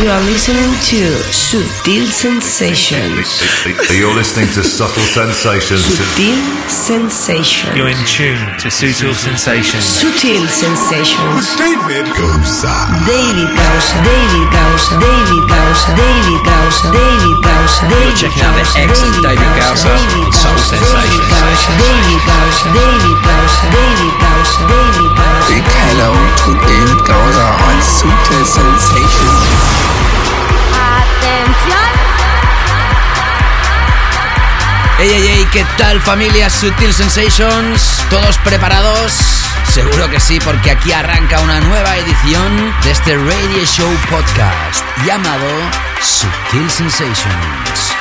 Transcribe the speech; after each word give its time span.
You 0.00 0.08
are 0.08 0.22
listening 0.22 0.72
to 0.88 1.12
Sutil 1.28 2.06
Sensations. 2.06 3.42
You're 3.92 4.14
listening 4.14 4.46
to 4.54 4.64
Subtle 4.64 5.02
Sensations. 5.02 5.82
Sutil 5.82 6.59
Sensations. 6.70 7.74
You're 7.74 7.90
in 7.90 7.98
tune 8.06 8.38
to 8.62 8.70
Sutil 8.70 9.10
Sensations. 9.10 9.82
Sutil 9.82 10.46
Sensations. 10.46 11.58
David 11.58 12.06
Goza. 12.14 12.70
David 13.10 13.50
Gausa, 13.50 13.98
David 14.06 14.46
Gausa, 14.54 14.94
David 15.02 15.44
Gausa, 15.50 15.88
David 15.98 16.40
Gausa, 16.46 16.86
David 16.94 17.38
Gausa, 17.42 17.80
David 17.90 18.14
checking 18.14 18.44
out 18.46 18.54
the 18.54 18.62
excellent 18.86 19.18
David 19.18 19.50
Gausa 19.58 19.90
in 20.14 20.30
Subtle 20.30 20.62
Sensations. 20.62 21.26
David 21.74 22.22
Gausa, 22.22 22.70
David 22.70 23.18
Gausa, 23.26 23.66
David 23.74 24.14
Gausa, 24.22 24.60
David 24.70 25.10
Gausa. 25.18 25.50
Big 25.50 25.66
hello 25.66 26.14
to 26.14 26.50
David 26.70 27.00
Goza 27.02 27.46
on 27.66 27.76
Sutil 27.82 28.46
Sensations. 28.46 30.19
Ey, 35.00 35.08
ey, 35.08 35.26
ey, 35.28 35.46
¿qué 35.50 35.64
tal 35.78 35.98
familia 35.98 36.50
Sutil 36.50 36.92
Sensations? 36.92 38.04
¿Todos 38.10 38.36
preparados? 38.44 39.14
Seguro 39.72 40.10
que 40.10 40.20
sí, 40.20 40.38
porque 40.44 40.72
aquí 40.72 40.92
arranca 40.92 41.40
una 41.40 41.58
nueva 41.60 41.96
edición 41.96 42.74
de 42.82 42.90
este 42.90 43.16
Radio 43.16 43.64
Show 43.64 43.88
Podcast 44.10 44.84
llamado 45.06 45.48
Sutil 46.02 46.70
Sensations. 46.70 47.94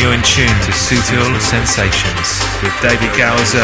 You're 0.00 0.14
in 0.14 0.22
tune 0.22 0.48
to 0.66 0.72
Sutil 0.72 1.40
Sensations 1.40 2.42
with 2.64 2.72
David 2.82 3.12
Gowser. 3.16 3.62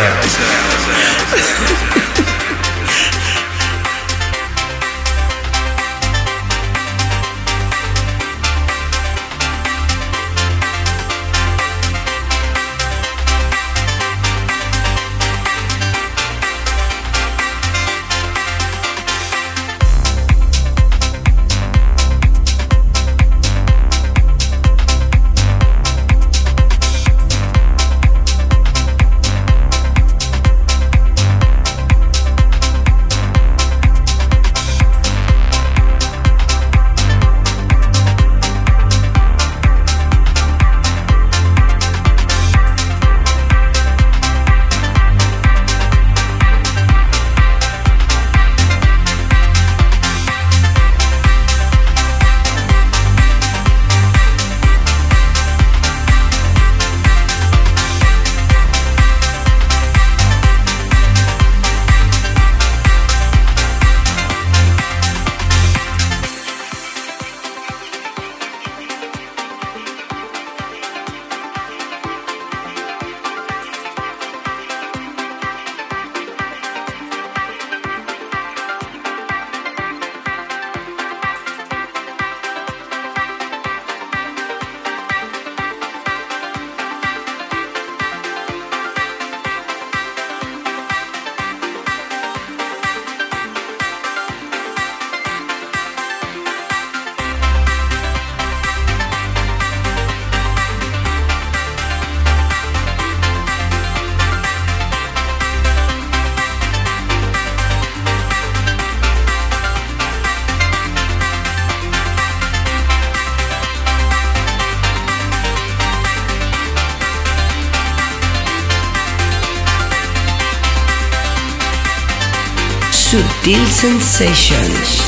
Sensations. 123.75 125.04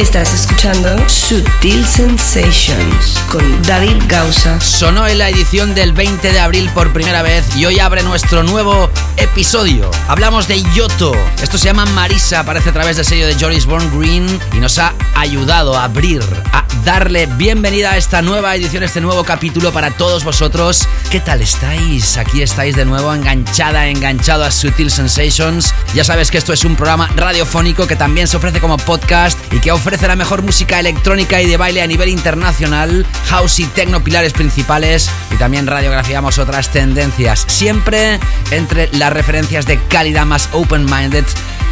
Estás 0.00 0.32
escuchando 0.32 0.96
Sutil 1.10 1.84
Sensations 1.84 3.22
con 3.30 3.62
David 3.64 4.02
Gausa. 4.08 4.58
Sonó 4.58 5.06
en 5.06 5.18
la 5.18 5.28
edición 5.28 5.74
del 5.74 5.92
20 5.92 6.32
de 6.32 6.40
abril 6.40 6.70
por 6.72 6.90
primera 6.94 7.20
vez 7.20 7.54
y 7.54 7.66
hoy 7.66 7.80
abre 7.80 8.02
nuestro 8.02 8.42
nuevo 8.42 8.88
episodio. 9.18 9.90
Hablamos 10.08 10.48
de 10.48 10.62
Yoto. 10.74 11.12
Esto 11.42 11.58
se 11.58 11.66
llama 11.66 11.84
Marisa, 11.84 12.40
aparece 12.40 12.70
a 12.70 12.72
través 12.72 12.96
del 12.96 13.04
sello 13.04 13.26
de 13.26 13.36
Joris 13.38 13.66
Born 13.66 14.00
Green 14.00 14.26
y 14.54 14.56
nos 14.56 14.78
ha 14.78 14.94
ayudado 15.14 15.76
a 15.76 15.84
abrir, 15.84 16.22
a 16.54 16.64
darle 16.86 17.26
bienvenida 17.26 17.92
a 17.92 17.98
esta 17.98 18.22
nueva 18.22 18.56
edición, 18.56 18.82
este 18.82 19.02
nuevo 19.02 19.22
capítulo 19.22 19.70
para 19.70 19.90
todos 19.90 20.24
vosotros. 20.24 20.88
¿Qué 21.10 21.20
tal 21.20 21.42
estáis? 21.42 22.16
Aquí 22.16 22.40
estáis 22.40 22.74
de 22.74 22.86
nuevo 22.86 23.12
enganchada, 23.12 23.86
enganchado 23.88 24.44
a 24.44 24.50
Sutil 24.50 24.90
Sensations. 24.90 25.74
Ya 25.94 26.04
sabes 26.04 26.30
que 26.30 26.38
esto 26.38 26.54
es 26.54 26.64
un 26.64 26.74
programa 26.74 27.10
radiofónico 27.14 27.86
que 27.86 27.96
también 27.96 28.28
se 28.28 28.38
ofrece 28.38 28.60
como 28.60 28.78
podcast 28.78 29.38
y 29.52 29.60
que 29.60 29.70
ofrece 29.70 29.89
la 29.90 30.14
mejor 30.14 30.42
música 30.42 30.78
electrónica 30.78 31.42
y 31.42 31.46
de 31.46 31.56
baile 31.56 31.82
a 31.82 31.86
nivel 31.86 32.08
internacional, 32.08 33.04
house 33.26 33.58
y 33.58 33.64
techno 33.66 34.02
pilares 34.04 34.32
principales 34.32 35.10
y 35.32 35.34
también 35.34 35.66
radiografiamos 35.66 36.38
otras 36.38 36.70
tendencias, 36.70 37.44
siempre 37.48 38.20
entre 38.52 38.88
las 38.92 39.12
referencias 39.12 39.66
de 39.66 39.78
calidad 39.88 40.26
más 40.26 40.48
open-minded 40.52 41.24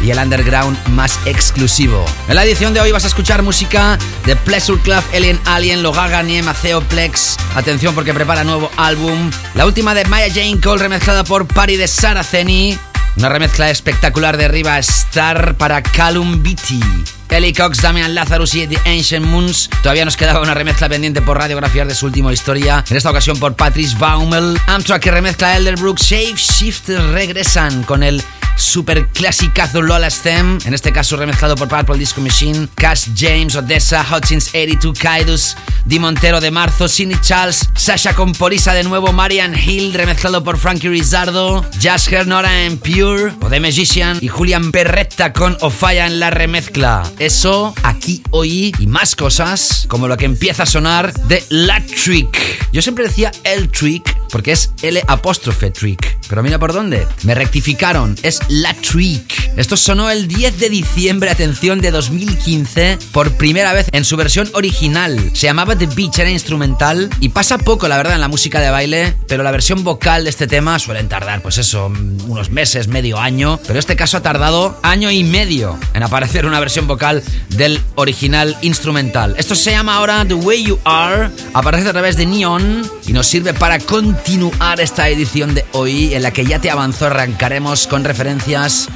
y 0.03 0.11
el 0.11 0.19
underground 0.19 0.77
más 0.89 1.17
exclusivo. 1.25 2.05
En 2.27 2.35
la 2.35 2.43
edición 2.43 2.73
de 2.73 2.81
hoy 2.81 2.91
vas 2.91 3.05
a 3.05 3.07
escuchar 3.07 3.41
música 3.41 3.97
de 4.25 4.35
Pleasure 4.35 4.81
Club, 4.81 5.01
Alien 5.15 5.39
Alien, 5.45 5.81
Logaga, 5.81 6.21
Niem, 6.21 6.47
Aceo, 6.47 6.81
Plex. 6.81 7.37
Atención 7.55 7.95
porque 7.95 8.13
prepara 8.13 8.43
nuevo 8.43 8.69
álbum. 8.75 9.31
La 9.55 9.65
última 9.65 9.93
de 9.93 10.05
Maya 10.05 10.27
Jane 10.27 10.59
Cole 10.61 10.83
remezclada 10.83 11.23
por 11.23 11.47
Party 11.47 11.77
de 11.77 11.87
Saraceni. 11.87 12.77
Una 13.15 13.29
remezcla 13.29 13.69
espectacular 13.69 14.37
de 14.37 14.49
Riva 14.49 14.77
Star 14.79 15.55
para 15.55 15.81
Calum 15.81 16.43
Beatty. 16.43 17.18
Ellie 17.29 17.53
Cox, 17.53 17.81
Damian 17.81 18.13
Lazarus 18.15 18.55
y 18.55 18.67
The 18.67 18.77
Ancient 18.89 19.25
Moons. 19.25 19.69
Todavía 19.81 20.05
nos 20.05 20.17
quedaba 20.17 20.41
una 20.41 20.53
remezcla 20.53 20.89
pendiente 20.89 21.21
por 21.21 21.37
radiografiar 21.37 21.87
de 21.87 21.95
su 21.95 22.05
última 22.05 22.33
historia. 22.33 22.83
En 22.89 22.97
esta 22.97 23.09
ocasión 23.09 23.37
por 23.37 23.55
Patrice 23.55 23.95
Baumel. 23.97 24.59
Amtrak 24.67 25.01
que 25.01 25.11
remezcla 25.11 25.55
Elderbrook. 25.55 25.99
Shape 25.99 26.35
Shift 26.35 26.89
regresan 26.89 27.83
con 27.83 28.03
el 28.03 28.23
super 28.59 29.07
clasicazo 29.07 29.81
Lola 29.81 30.09
Stem, 30.09 30.59
en 30.65 30.73
este 30.73 30.91
caso 30.91 31.15
remezclado 31.15 31.55
por 31.55 31.69
Purple 31.69 31.97
Disco 31.97 32.21
Machine, 32.21 32.67
Cash 32.75 33.07
James, 33.15 33.55
Odessa, 33.55 34.05
Hutchins 34.11 34.49
82, 34.49 34.99
Kaidus, 34.99 35.55
Di 35.85 35.97
Montero 35.97 36.41
de 36.41 36.51
Marzo, 36.51 36.87
Sidney 36.87 37.17
Charles, 37.21 37.69
Sasha 37.75 38.13
con 38.13 38.33
Porisa 38.33 38.73
de 38.73 38.83
nuevo, 38.83 39.13
Marian 39.13 39.55
Hill, 39.57 39.93
remezclado 39.93 40.43
por 40.43 40.57
Frankie 40.57 40.89
Rizardo, 40.89 41.65
Jazz 41.79 42.09
Nora 42.25 42.63
en 42.63 42.77
Pure, 42.77 43.33
o 43.41 43.49
The 43.49 43.59
Magician, 43.59 44.17
y 44.21 44.27
Julian 44.27 44.71
Perretta 44.71 45.31
con 45.31 45.57
Ofaya 45.61 46.05
en 46.05 46.19
la 46.19 46.29
remezcla. 46.29 47.03
Eso 47.19 47.73
aquí 47.83 48.23
hoy 48.31 48.73
y 48.79 48.87
más 48.87 49.13
cosas, 49.13 49.85
como 49.89 50.07
lo 50.07 50.15
que 50.15 50.23
empieza 50.23 50.63
a 50.63 50.65
sonar 50.65 51.13
de 51.25 51.43
La 51.49 51.85
Trick. 51.85 52.37
Yo 52.71 52.81
siempre 52.81 53.03
decía 53.03 53.31
el 53.43 53.69
Trick 53.69 54.17
porque 54.31 54.51
es 54.51 54.71
L 54.81 55.03
apóstrofe 55.07 55.71
Trick. 55.71 56.17
Pero 56.29 56.43
mira 56.43 56.59
por 56.59 56.71
dónde. 56.71 57.07
Me 57.23 57.35
rectificaron, 57.35 58.15
es 58.21 58.39
La 58.47 58.73
Trick. 58.73 59.51
Esto 59.57 59.75
sonó 59.75 60.09
el 60.09 60.27
10 60.27 60.59
de 60.59 60.69
diciembre, 60.69 61.29
atención, 61.29 61.81
de 61.81 61.91
2015, 61.91 62.99
por 63.11 63.31
primera 63.33 63.73
vez 63.73 63.87
en 63.91 64.05
su 64.05 64.15
versión 64.15 64.49
original. 64.53 65.31
Se 65.33 65.47
llamaba 65.47 65.75
The 65.75 65.87
Beach, 65.87 66.19
era 66.19 66.29
instrumental 66.29 67.09
y 67.19 67.29
pasa 67.29 67.57
poco, 67.57 67.87
la 67.87 67.97
verdad, 67.97 68.13
en 68.13 68.21
la 68.21 68.27
música 68.27 68.59
de 68.59 68.69
baile, 68.69 69.15
pero 69.27 69.43
la 69.43 69.51
versión 69.51 69.83
vocal 69.83 70.23
de 70.23 70.29
este 70.29 70.47
tema 70.47 70.77
suelen 70.79 71.09
tardar, 71.09 71.41
pues 71.41 71.57
eso, 71.57 71.87
unos 71.87 72.51
meses, 72.51 72.87
medio 72.87 73.19
año. 73.19 73.59
Pero 73.65 73.79
este 73.79 73.95
caso 73.95 74.17
ha 74.17 74.21
tardado 74.21 74.79
año 74.83 75.11
y 75.11 75.23
medio 75.23 75.77
en 75.93 76.03
aparecer 76.03 76.45
una 76.45 76.59
versión 76.59 76.87
vocal 76.87 77.08
del 77.49 77.81
original 77.95 78.57
instrumental. 78.61 79.35
Esto 79.37 79.55
se 79.55 79.71
llama 79.71 79.95
ahora 79.95 80.25
The 80.25 80.35
Way 80.35 80.63
You 80.63 80.79
Are, 80.83 81.29
aparece 81.53 81.89
a 81.89 81.91
través 81.91 82.15
de 82.17 82.25
Neon 82.25 82.89
y 83.07 83.13
nos 83.13 83.27
sirve 83.27 83.53
para 83.53 83.79
continuar 83.79 84.79
esta 84.79 85.09
edición 85.09 85.53
de 85.55 85.65
hoy 85.71 86.13
en 86.13 86.23
la 86.23 86.31
que 86.31 86.45
ya 86.45 86.59
te 86.59 86.69
avanzó, 86.69 87.07
arrancaremos 87.07 87.87
con 87.87 88.03
referencias 88.03 88.87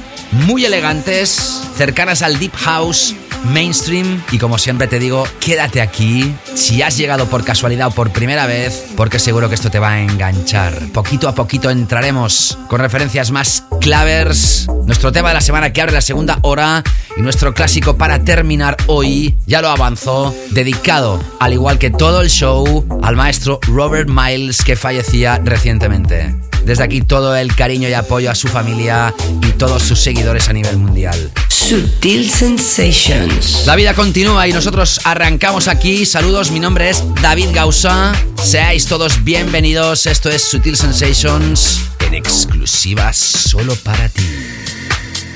muy 0.46 0.64
elegantes, 0.64 1.62
cercanas 1.76 2.22
al 2.22 2.38
Deep 2.38 2.54
House, 2.56 3.14
mainstream. 3.44 4.22
Y 4.30 4.38
como 4.38 4.58
siempre 4.58 4.86
te 4.86 4.98
digo, 4.98 5.26
quédate 5.40 5.80
aquí. 5.80 6.34
Si 6.54 6.82
has 6.82 6.96
llegado 6.96 7.26
por 7.26 7.44
casualidad 7.44 7.88
o 7.88 7.90
por 7.90 8.10
primera 8.10 8.46
vez, 8.46 8.86
porque 8.96 9.18
seguro 9.18 9.48
que 9.48 9.54
esto 9.54 9.70
te 9.70 9.78
va 9.78 9.92
a 9.92 10.00
enganchar. 10.00 10.74
Poquito 10.92 11.28
a 11.28 11.34
poquito 11.34 11.70
entraremos 11.70 12.58
con 12.68 12.80
referencias 12.80 13.30
más 13.30 13.64
clavers, 13.80 14.66
nuestro 14.86 15.12
tema 15.12 15.28
de 15.28 15.34
la 15.34 15.40
semana 15.40 15.72
que 15.72 15.80
abre 15.80 15.92
la 15.92 16.00
segunda 16.00 16.38
hora 16.42 16.82
y 17.16 17.22
nuestro 17.22 17.54
clásico 17.54 17.96
para 18.04 18.22
terminar 18.22 18.76
hoy, 18.86 19.34
ya 19.46 19.62
lo 19.62 19.70
avanzó, 19.70 20.34
dedicado, 20.50 21.18
al 21.40 21.54
igual 21.54 21.78
que 21.78 21.88
todo 21.88 22.20
el 22.20 22.28
show, 22.28 22.86
al 23.02 23.16
maestro 23.16 23.60
Robert 23.62 24.10
Miles 24.10 24.62
que 24.62 24.76
fallecía 24.76 25.40
recientemente. 25.42 26.34
Desde 26.66 26.84
aquí 26.84 27.00
todo 27.00 27.34
el 27.34 27.56
cariño 27.56 27.88
y 27.88 27.94
apoyo 27.94 28.30
a 28.30 28.34
su 28.34 28.48
familia 28.48 29.14
y 29.40 29.52
todos 29.52 29.82
sus 29.82 30.00
seguidores 30.00 30.50
a 30.50 30.52
nivel 30.52 30.76
mundial. 30.76 31.32
Sutil 31.48 32.30
Sensations. 32.30 33.64
La 33.64 33.74
vida 33.74 33.94
continúa 33.94 34.46
y 34.48 34.52
nosotros 34.52 35.00
arrancamos 35.04 35.66
aquí. 35.66 36.04
Saludos, 36.04 36.50
mi 36.50 36.60
nombre 36.60 36.90
es 36.90 37.02
David 37.22 37.54
Gausa. 37.54 38.12
Seáis 38.34 38.84
todos 38.84 39.24
bienvenidos. 39.24 40.04
Esto 40.04 40.28
es 40.28 40.42
Sutil 40.42 40.76
Sensations 40.76 41.80
en 42.06 42.12
exclusiva 42.12 43.14
solo 43.14 43.74
para 43.76 44.10
ti. 44.10 44.28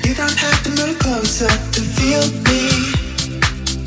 You 0.09 0.15
don't 0.15 0.39
have 0.39 0.63
to 0.63 0.69
move 0.71 0.97
closer 0.97 1.45
to 1.45 1.81
feel 1.81 2.25
me. 2.49 2.65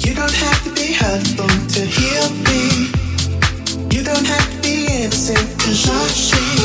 You 0.07 0.15
don't 0.15 0.33
have 0.33 0.63
to 0.63 0.71
be 0.71 0.93
hurtful 0.95 1.51
to 1.51 1.81
heal 1.83 2.31
me. 2.47 2.87
You 3.91 4.05
don't 4.05 4.25
have 4.25 4.47
to 4.53 4.59
be 4.63 4.87
innocent 4.87 5.43
to 5.59 5.71
me. 5.75 6.63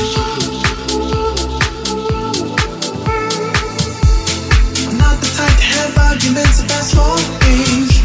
I'm 4.86 4.98
not 5.02 5.18
the 5.26 5.30
type 5.34 5.58
to 5.58 5.68
have 5.74 5.98
arguments 6.06 6.62
about 6.62 6.84
small 6.86 7.18
things. 7.42 7.98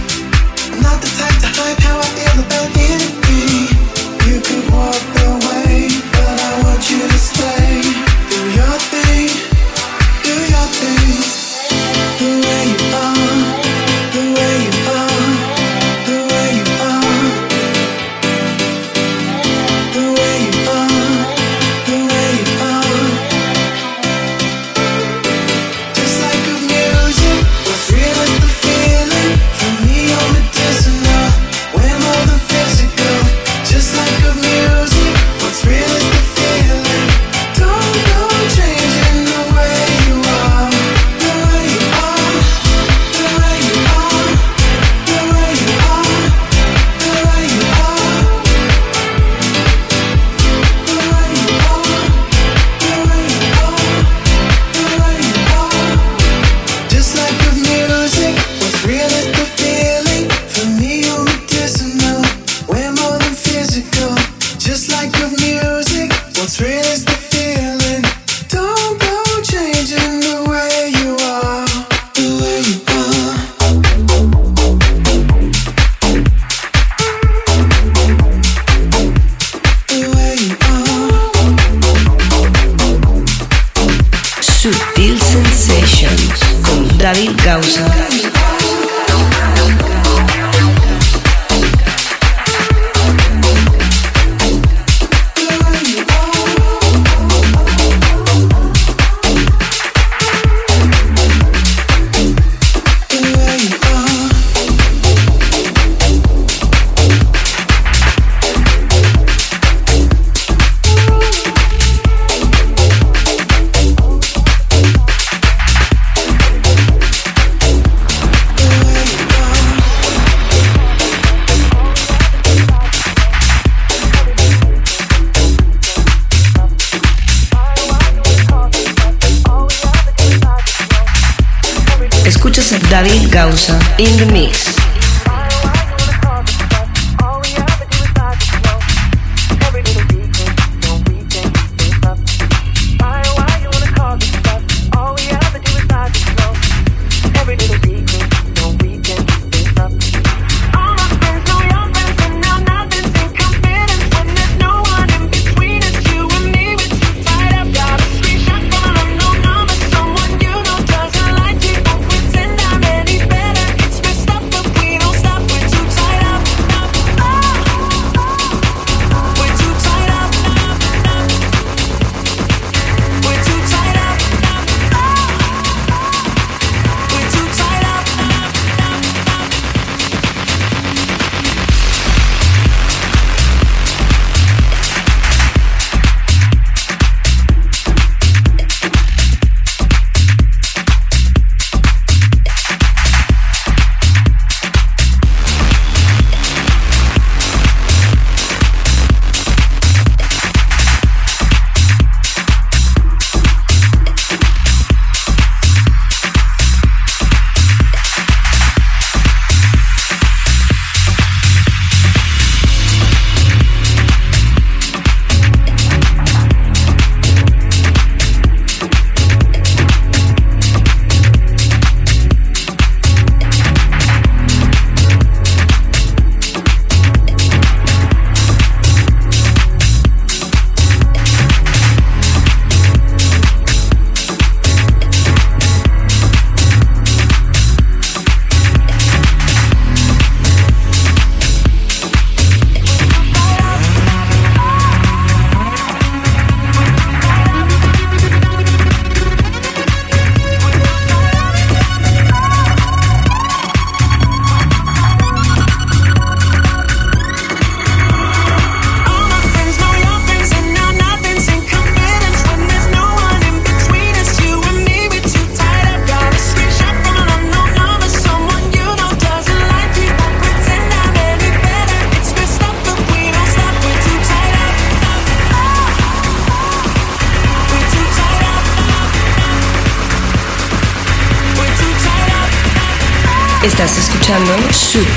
I'm 0.72 0.80
not 0.80 1.02
the 1.04 1.10
type 1.20 1.36
to 1.44 1.48
hide 1.52 1.78
how 1.84 1.98
I 2.00 2.08
feel 2.16 2.38
about 2.46 2.68
anything. 2.80 3.68
You 4.24 4.40
could 4.40 4.72
walk 4.72 5.21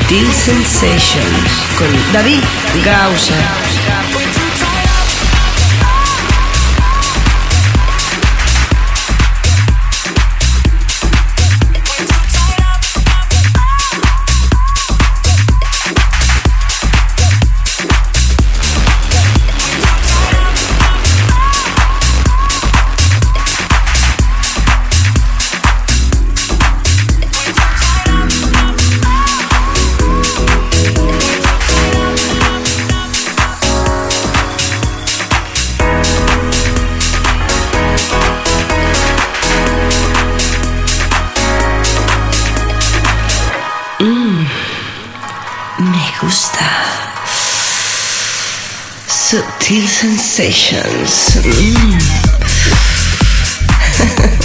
Sutil 0.08 0.32
Sensations 0.32 1.66
con 1.80 1.88
David 2.14 2.44
Gausa. 2.84 3.65
Sensations. 49.68 51.42
Mm. 51.42 52.00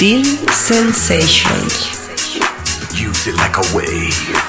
de 0.00 0.24
Sutil 0.24 0.24
Sensations. 0.50 2.08
Use 2.98 3.26
it 3.26 3.36
like 3.36 3.58
a 3.58 3.76
wave. 3.76 4.39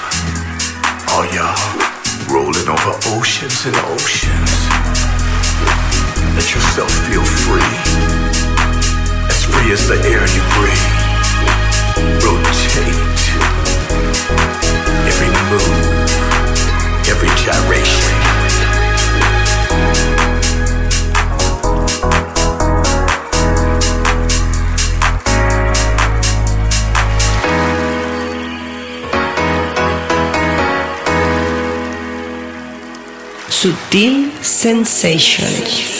Sutil 33.62 34.28
Sensations. 34.42 35.91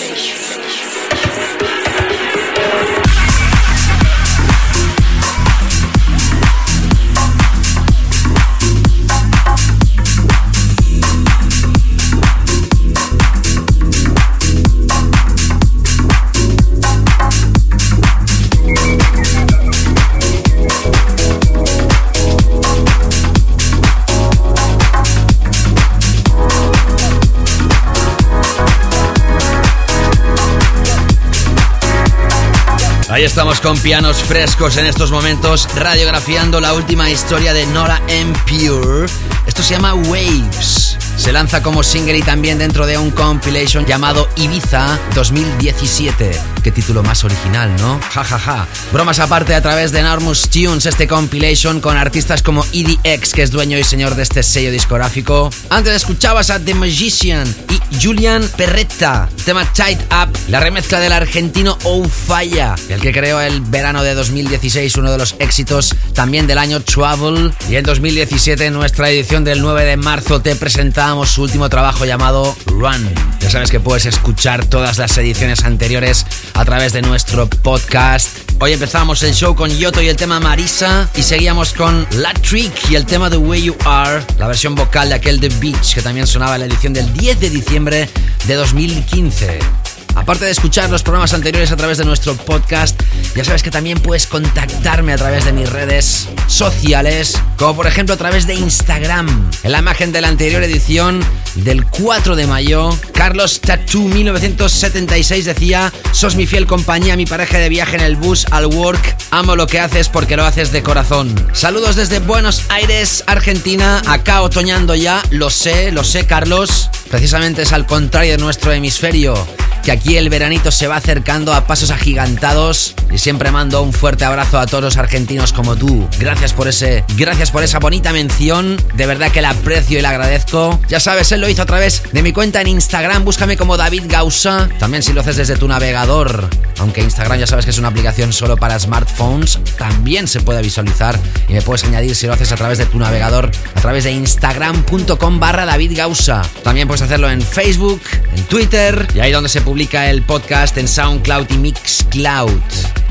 Estamos 33.23 33.61
con 33.61 33.79
pianos 33.79 34.17
frescos 34.17 34.77
en 34.79 34.87
estos 34.87 35.13
momentos, 35.13 35.69
radiografiando 35.77 36.61
la 36.61 36.75
última 36.75 37.09
historia 37.09 37.55
de 37.55 37.67
Nora 37.67 38.03
M. 38.09 38.33
Pure. 38.49 39.07
Esto 39.47 39.63
se 39.63 39.75
llama 39.75 39.95
Waves. 39.95 40.99
Se 41.17 41.31
lanza 41.31 41.63
como 41.63 41.85
single 41.85 42.19
y 42.19 42.23
también 42.23 42.59
dentro 42.59 42.85
de 42.85 42.99
un 42.99 43.13
compilation 43.13 43.87
llamado 43.87 44.29
Ibiza 44.35 44.99
2017. 45.15 46.33
Qué 46.65 46.73
título 46.73 47.05
más 47.05 47.23
original, 47.23 47.71
¿no? 47.77 48.01
Ja, 48.11 48.25
ja, 48.25 48.39
ja. 48.41 48.67
Bromas 48.93 49.21
aparte 49.21 49.55
a 49.55 49.63
través 49.63 49.93
de 49.93 50.01
Enormous 50.01 50.49
Tunes, 50.49 50.87
este 50.87 51.07
compilation 51.07 51.81
con 51.81 51.97
artistas 51.97 52.43
como 52.43 52.65
EDX, 52.73 53.35
que 53.35 53.43
es 53.43 53.53
dueño 53.53 53.79
y 53.79 53.85
señor 53.85 54.17
de 54.17 54.25
este 54.25 54.43
sello 54.43 54.73
discográfico. 54.73 55.51
Antes 55.71 55.95
escuchabas 55.95 56.51
a 56.51 56.59
The 56.59 56.75
Magician 56.75 57.47
y 57.71 58.03
Julian 58.03 58.43
Perretta, 58.57 59.29
tema 59.45 59.71
Tight 59.73 60.01
Up, 60.11 60.37
la 60.49 60.61
remezcla 60.61 61.01
del 61.01 61.13
argentino 61.13 61.79
Oh 61.85 62.05
Falla, 62.09 62.75
el 62.89 63.01
que 63.01 63.13
creó 63.13 63.41
el 63.41 63.61
verano 63.61 64.03
de 64.03 64.15
2016 64.15 64.97
uno 64.97 65.13
de 65.13 65.19
los 65.19 65.37
éxitos 65.39 65.95
también 66.15 66.47
del 66.47 66.59
año 66.59 66.81
Travel. 66.81 67.53
Y 67.69 67.77
en 67.77 67.85
2017, 67.85 68.67
en 68.67 68.75
nuestra 68.75 69.11
edición 69.11 69.45
del 69.45 69.61
9 69.61 69.85
de 69.85 69.97
marzo, 69.97 70.41
te 70.41 70.57
presentamos 70.57 71.03
empezábamos 71.03 71.31
su 71.31 71.43
último 71.43 71.69
trabajo 71.69 72.05
llamado 72.05 72.57
Run. 72.67 73.11
Ya 73.41 73.51
sabes 73.51 73.71
que 73.71 73.81
puedes 73.81 74.07
escuchar 74.07 74.65
todas 74.67 74.99
las 74.99 75.17
ediciones 75.19 75.65
anteriores 75.65 76.25
a 76.55 76.65
través 76.65 76.93
de 76.93 77.03
nuestro 77.03 77.49
podcast. 77.49 78.39
Hoy 78.61 78.73
empezamos 78.73 79.23
el 79.25 79.35
show 79.35 79.57
con 79.57 79.69
Yoto 79.71 80.01
y 80.01 80.09
el 80.09 80.17
tema 80.17 80.39
Marisa 80.39 81.09
y 81.17 81.23
seguíamos 81.23 81.73
con 81.73 82.07
La 82.13 82.33
Trick 82.35 82.73
y 82.91 82.95
el 82.95 83.05
tema 83.05 83.29
The 83.29 83.37
Way 83.37 83.63
You 83.65 83.77
Are, 83.85 84.23
la 84.39 84.47
versión 84.47 84.77
vocal 84.77 85.09
de 85.09 85.17
aquel 85.17 85.41
The 85.41 85.49
Beach 85.61 85.95
que 85.95 86.03
también 86.03 86.29
sonaba 86.29 86.55
en 86.55 86.61
la 86.61 86.67
edición 86.67 86.93
del 86.93 87.13
10 87.13 87.41
de 87.41 87.51
diciembre 87.51 88.09
de 88.47 88.57
2015. 88.57 89.82
Aparte 90.23 90.45
de 90.45 90.53
escuchar 90.53 90.89
los 90.89 91.03
programas 91.03 91.35
anteriores 91.35 91.73
a 91.73 91.77
través 91.77 91.99
de 91.99 92.05
nuestro 92.05 92.37
podcast, 92.37 93.03
ya 93.35 93.45
sabes 93.45 93.65
que 93.65 93.73
también 93.73 93.99
puedes 93.99 94.29
contactarme 94.29 95.13
a 95.13 95.17
través 95.17 95.45
de 95.45 95.53
mis 95.53 95.69
redes 95.69 96.29
sociales, 96.47 97.37
como 97.57 97.75
por 97.75 97.89
ejemplo 97.89 98.15
a 98.15 98.19
través 98.19 98.47
de 98.47 98.55
Instagram. 98.55 99.51
En 99.65 99.73
la 99.73 99.81
imagen 99.81 100.13
de 100.13 100.21
la 100.21 100.29
anterior 100.29 100.63
edición 100.63 101.25
del 101.57 101.85
4 101.87 102.37
de 102.37 102.47
mayo, 102.47 102.97
Carlos 103.13 103.61
Tattoo 103.61 104.03
1976 104.03 105.45
decía, 105.45 105.93
sos 106.13 106.37
mi 106.37 106.47
fiel 106.47 106.69
compañía, 106.69 107.17
mi 107.17 107.27
pareja 107.27 107.59
de 107.59 107.69
viaje 107.69 107.97
en 107.97 108.03
el 108.03 108.15
bus 108.15 108.47
al 108.53 108.67
work, 108.67 109.17
amo 109.33 109.57
lo 109.57 109.67
que 109.67 109.81
haces 109.81 110.09
porque 110.09 110.37
lo 110.37 110.47
haces 110.47 110.71
de 110.71 110.85
corazón. 110.85 111.35
Saludos 111.53 111.97
desde 111.97 112.21
Buenos 112.21 112.63
Aires, 112.69 113.25
Argentina, 113.27 114.01
acá 114.07 114.43
otoñando 114.43 114.95
ya, 114.95 115.21
lo 115.31 115.51
sé, 115.51 115.91
lo 115.91 116.05
sé 116.05 116.27
Carlos, 116.27 116.91
precisamente 117.11 117.63
es 117.63 117.73
al 117.73 117.87
contrario 117.87 118.37
de 118.37 118.39
nuestro 118.39 118.71
hemisferio 118.71 119.35
que 119.83 119.93
aquí 119.93 120.17
el 120.17 120.29
veranito 120.29 120.71
se 120.71 120.87
va 120.87 120.97
acercando 120.97 121.53
a 121.53 121.67
pasos 121.67 121.91
agigantados. 121.91 122.95
Y 123.11 123.19
siempre 123.19 123.51
mando 123.51 123.83
un 123.83 123.93
fuerte 123.93 124.25
abrazo 124.25 124.59
a 124.59 124.67
todos 124.67 124.83
los 124.83 124.97
argentinos 124.97 125.53
como 125.53 125.77
tú. 125.77 126.09
Gracias 126.19 126.53
por 126.53 126.69
ese, 126.69 127.05
gracias 127.17 127.51
por 127.51 127.63
esa 127.63 127.79
bonita 127.79 128.13
mención, 128.13 128.77
de 128.95 129.07
verdad 129.07 129.31
que 129.31 129.43
la 129.43 129.51
aprecio 129.51 129.99
y 129.99 130.03
la 130.03 130.11
agradezco. 130.11 130.81
Ya 130.89 131.01
sabes, 131.01 131.31
él 131.33 131.41
lo 131.41 131.49
hizo 131.49 131.63
a 131.63 131.67
través 131.67 132.03
de 132.13 132.23
mi 132.23 132.33
cuenta 132.33 132.61
en 132.61 132.69
Instagram, 132.69 133.25
búscame 133.25 133.57
como 133.57 133.77
David 133.77 134.05
Gausa, 134.07 134.69
también 134.79 135.03
si 135.03 135.13
lo 135.13 135.21
haces 135.21 135.37
desde 135.37 135.57
tu 135.57 135.69
navegador, 135.69 136.49
aunque 136.79 137.03
Instagram 137.03 137.41
ya 137.41 137.47
sabes 137.47 137.65
que 137.65 137.71
es 137.71 137.79
una 137.79 137.89
aplicación 137.89 138.33
solo 138.33 138.57
para 138.57 138.79
smartphones, 138.79 139.59
también 139.77 140.27
se 140.29 140.41
puede 140.41 140.63
visualizar. 140.63 141.19
Y 141.49 141.55
me 141.55 141.63
puedes 141.63 141.85
añadir 141.85 142.15
si 142.15 142.27
lo 142.27 142.33
haces 142.33 142.53
a 142.53 142.57
través 142.57 142.79
de 142.79 142.87
tu 142.87 142.99
navegador, 142.99 143.51
a 143.75 143.81
través 143.81 144.05
de 144.05 144.13
instagram.com 144.13 145.41
barra 145.41 145.67
David 145.67 145.93
Gausa. 145.97 146.43
También 146.63 146.89
puedes 146.89 147.03
hacerlo 147.03 147.31
en 147.31 147.43
Facebook, 147.43 148.01
en 148.35 148.43
Twitter 148.45 149.09
y 149.15 149.21
ahí 149.21 149.33
donde 149.33 149.49
se 149.49 149.61
publica 149.61 149.72
el 149.73 150.23
podcast 150.23 150.77
en 150.77 150.87
SoundCloud 150.87 151.51
y 151.51 151.57
Mixcloud. 151.57 152.61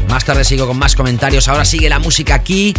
Más 0.08 0.26
tarde 0.26 0.44
sigo 0.44 0.68
con 0.68 0.78
más 0.78 0.96
comentarios. 0.96 1.48
Ahora 1.48 1.66
sigue 1.66 1.90
la 1.90 1.98
música 1.98 2.36
aquí. 2.36 2.74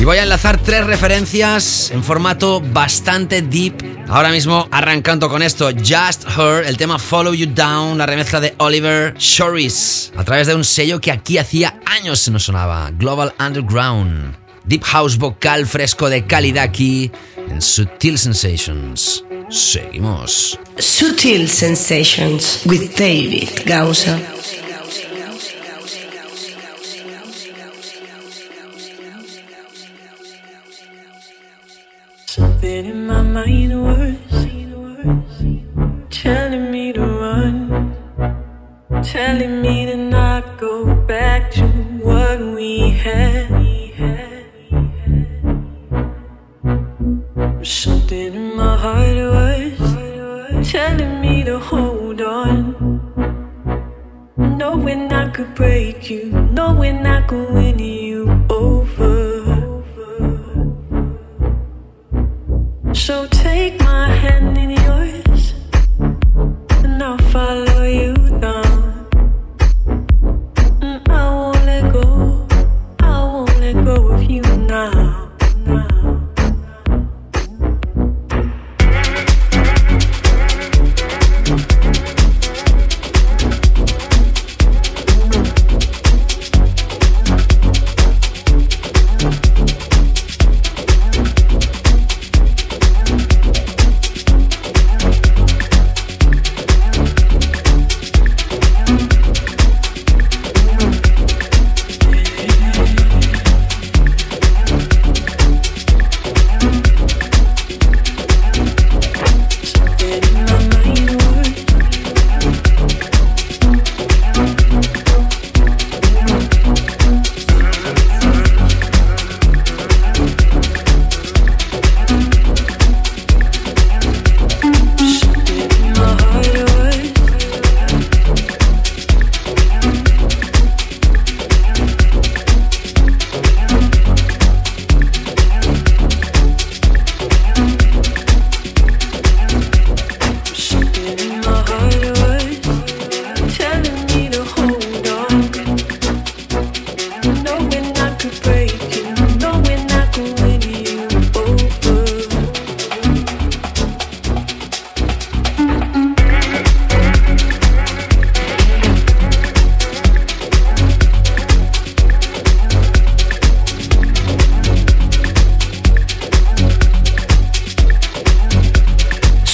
Y 0.00 0.04
voy 0.04 0.18
a 0.18 0.22
enlazar 0.22 0.56
tres 0.58 0.86
referencias 0.86 1.90
en 1.90 2.04
formato 2.04 2.60
bastante 2.60 3.42
deep. 3.42 3.74
Ahora 4.08 4.30
mismo 4.30 4.68
arrancando 4.70 5.28
con 5.28 5.42
esto, 5.42 5.70
Just 5.72 6.28
Her, 6.38 6.64
el 6.64 6.76
tema 6.76 6.98
Follow 7.00 7.34
You 7.34 7.48
Down, 7.52 7.98
la 7.98 8.06
remezcla 8.06 8.38
de 8.38 8.54
Oliver 8.58 9.14
Shoris, 9.18 10.12
a 10.16 10.22
través 10.22 10.46
de 10.46 10.54
un 10.54 10.64
sello 10.64 11.00
que 11.00 11.10
aquí 11.10 11.38
hacía 11.38 11.80
años 11.86 12.20
se 12.20 12.30
nos 12.30 12.44
sonaba, 12.44 12.92
Global 12.92 13.34
Underground. 13.44 14.36
Deep 14.64 14.84
House 14.84 15.18
vocal 15.18 15.66
fresco 15.66 16.08
de 16.08 16.24
calidad 16.24 16.64
aquí 16.64 17.10
en 17.50 17.60
Sutil 17.60 18.16
Sensations. 18.16 19.24
Seguimos. 19.54 20.58
Sutil 20.78 21.46
Sensations 21.46 22.66
with 22.66 22.96
David 22.96 23.64
Gausa. 23.64 24.18
Something 32.26 32.86
in 32.86 33.06
my 33.06 33.22
mind 33.22 33.80
was 33.80 34.16
telling 36.10 36.72
me 36.72 36.92
to 36.92 37.00
run, 37.00 37.94
telling 39.04 39.62
me 39.62 39.86
to 39.86 39.96
not 39.96 40.58
go 40.58 40.96
back 41.06 41.52
to 41.52 41.64
what 42.02 42.40
we 42.40 42.90
had. 42.90 43.54
Something 47.62 48.34
in 48.34 48.56
my 48.56 48.76
heart 48.76 49.16
was 49.16 49.43
telling 50.64 51.20
me 51.20 51.44
to 51.44 51.58
hold 51.58 52.22
on, 52.22 52.74
knowing 54.36 55.12
I 55.12 55.28
could 55.28 55.54
break 55.54 56.08
you, 56.08 56.30
knowing 56.52 57.06
I 57.06 57.20
could 57.26 57.52
win 57.52 57.78
you 57.78 58.44
over. 58.48 59.04
So 62.94 63.26
take 63.26 63.78
my 63.80 64.08
hand 64.08 64.56
in 64.56 64.73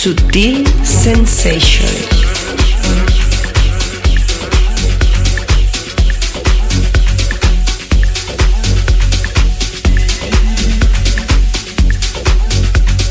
Sutil 0.00 0.64
Sensations. 0.82 2.08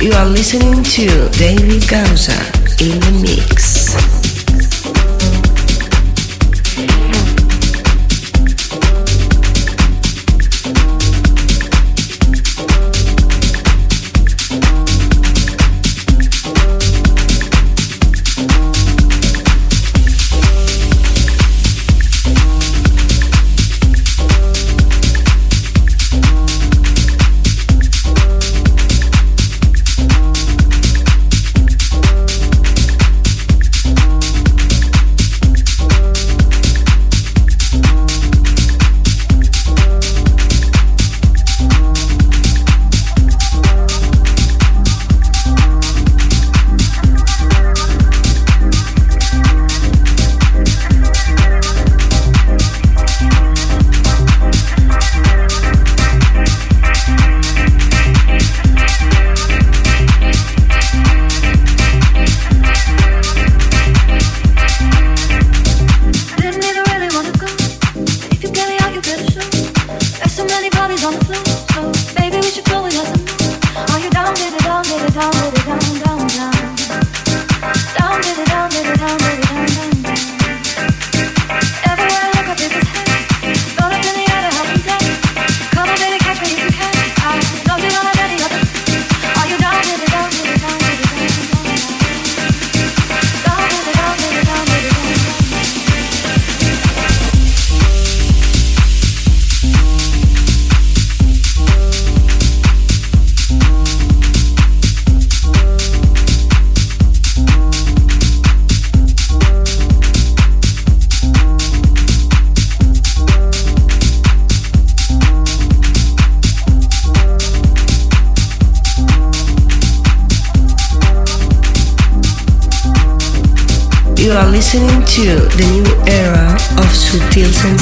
You 0.02 0.12
are 0.14 0.26
listening 0.26 0.82
to 0.84 1.30
David 1.38 1.88
Gausa 1.88 2.34
in 2.82 3.00
the 3.02 3.20
mix. 3.22 3.69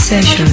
Sutil 0.08 0.47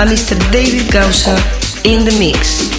a 0.00 0.04
Mr. 0.04 0.34
David 0.50 0.90
Gausa 0.90 1.36
in 1.84 2.06
the 2.06 2.16
mix. 2.18 2.69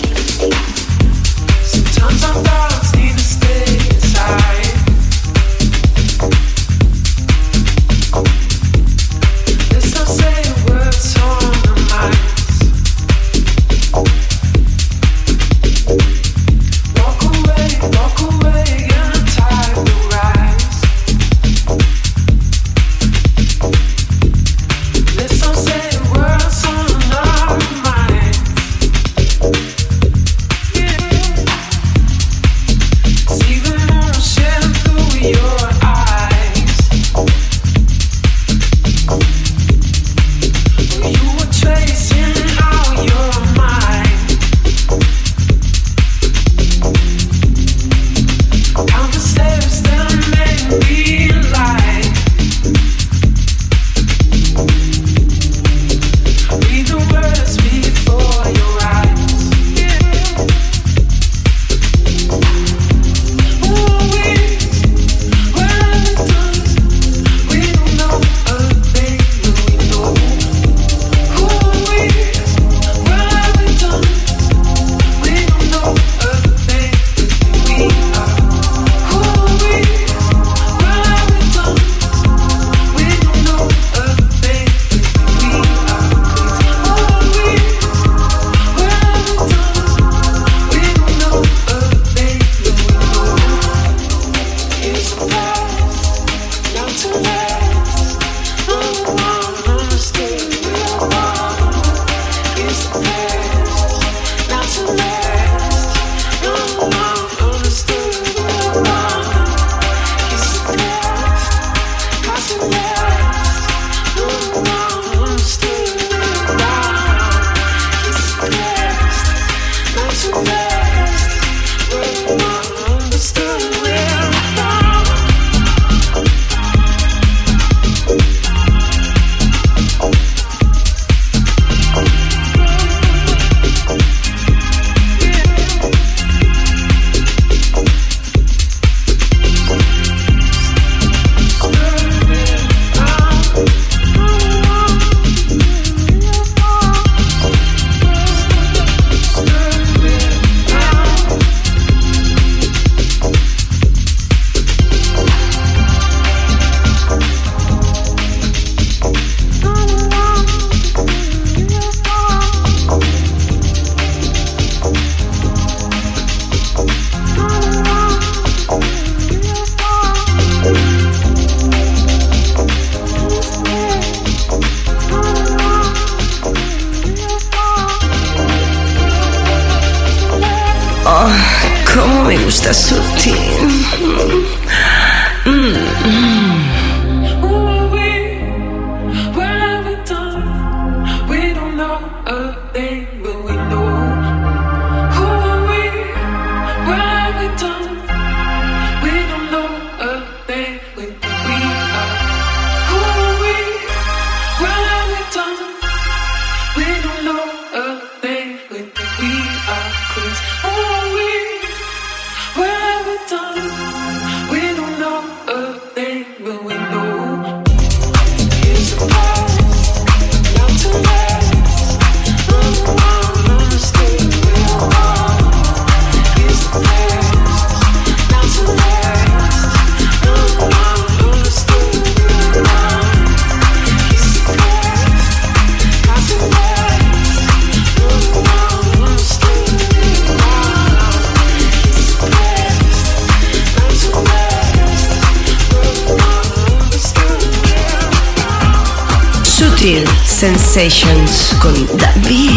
Con 251.62 251.76
David 251.96 252.50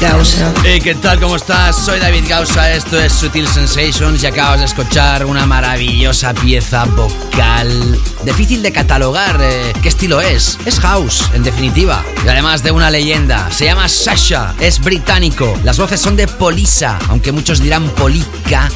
Gausa. 0.00 0.50
Hey, 0.64 0.80
¿qué 0.82 0.94
tal? 0.94 1.20
¿Cómo 1.20 1.36
estás? 1.36 1.76
Soy 1.76 2.00
David 2.00 2.24
Gausa, 2.26 2.72
esto 2.72 2.98
es 2.98 3.12
Sutil 3.12 3.46
Sensations 3.46 4.22
y 4.22 4.26
acabas 4.26 4.60
de 4.60 4.64
escuchar 4.64 5.26
una 5.26 5.44
maravillosa 5.44 6.32
pieza 6.32 6.86
vocal. 6.86 8.00
Difícil 8.24 8.62
de 8.62 8.72
catalogar 8.72 9.38
eh, 9.42 9.74
qué 9.82 9.90
estilo 9.90 10.22
es. 10.22 10.58
Es 10.64 10.80
house, 10.80 11.28
en 11.34 11.42
definitiva. 11.42 12.02
Y 12.24 12.28
además 12.30 12.62
de 12.62 12.70
una 12.70 12.88
leyenda. 12.88 13.50
Se 13.50 13.66
llama 13.66 13.90
Sasha, 13.90 14.54
es 14.58 14.80
británico. 14.80 15.54
Las 15.64 15.76
voces 15.76 16.00
son 16.00 16.16
de 16.16 16.26
Polisa, 16.26 16.98
aunque 17.10 17.30
muchos 17.30 17.60
dirán 17.60 17.90
Polica 17.90 18.70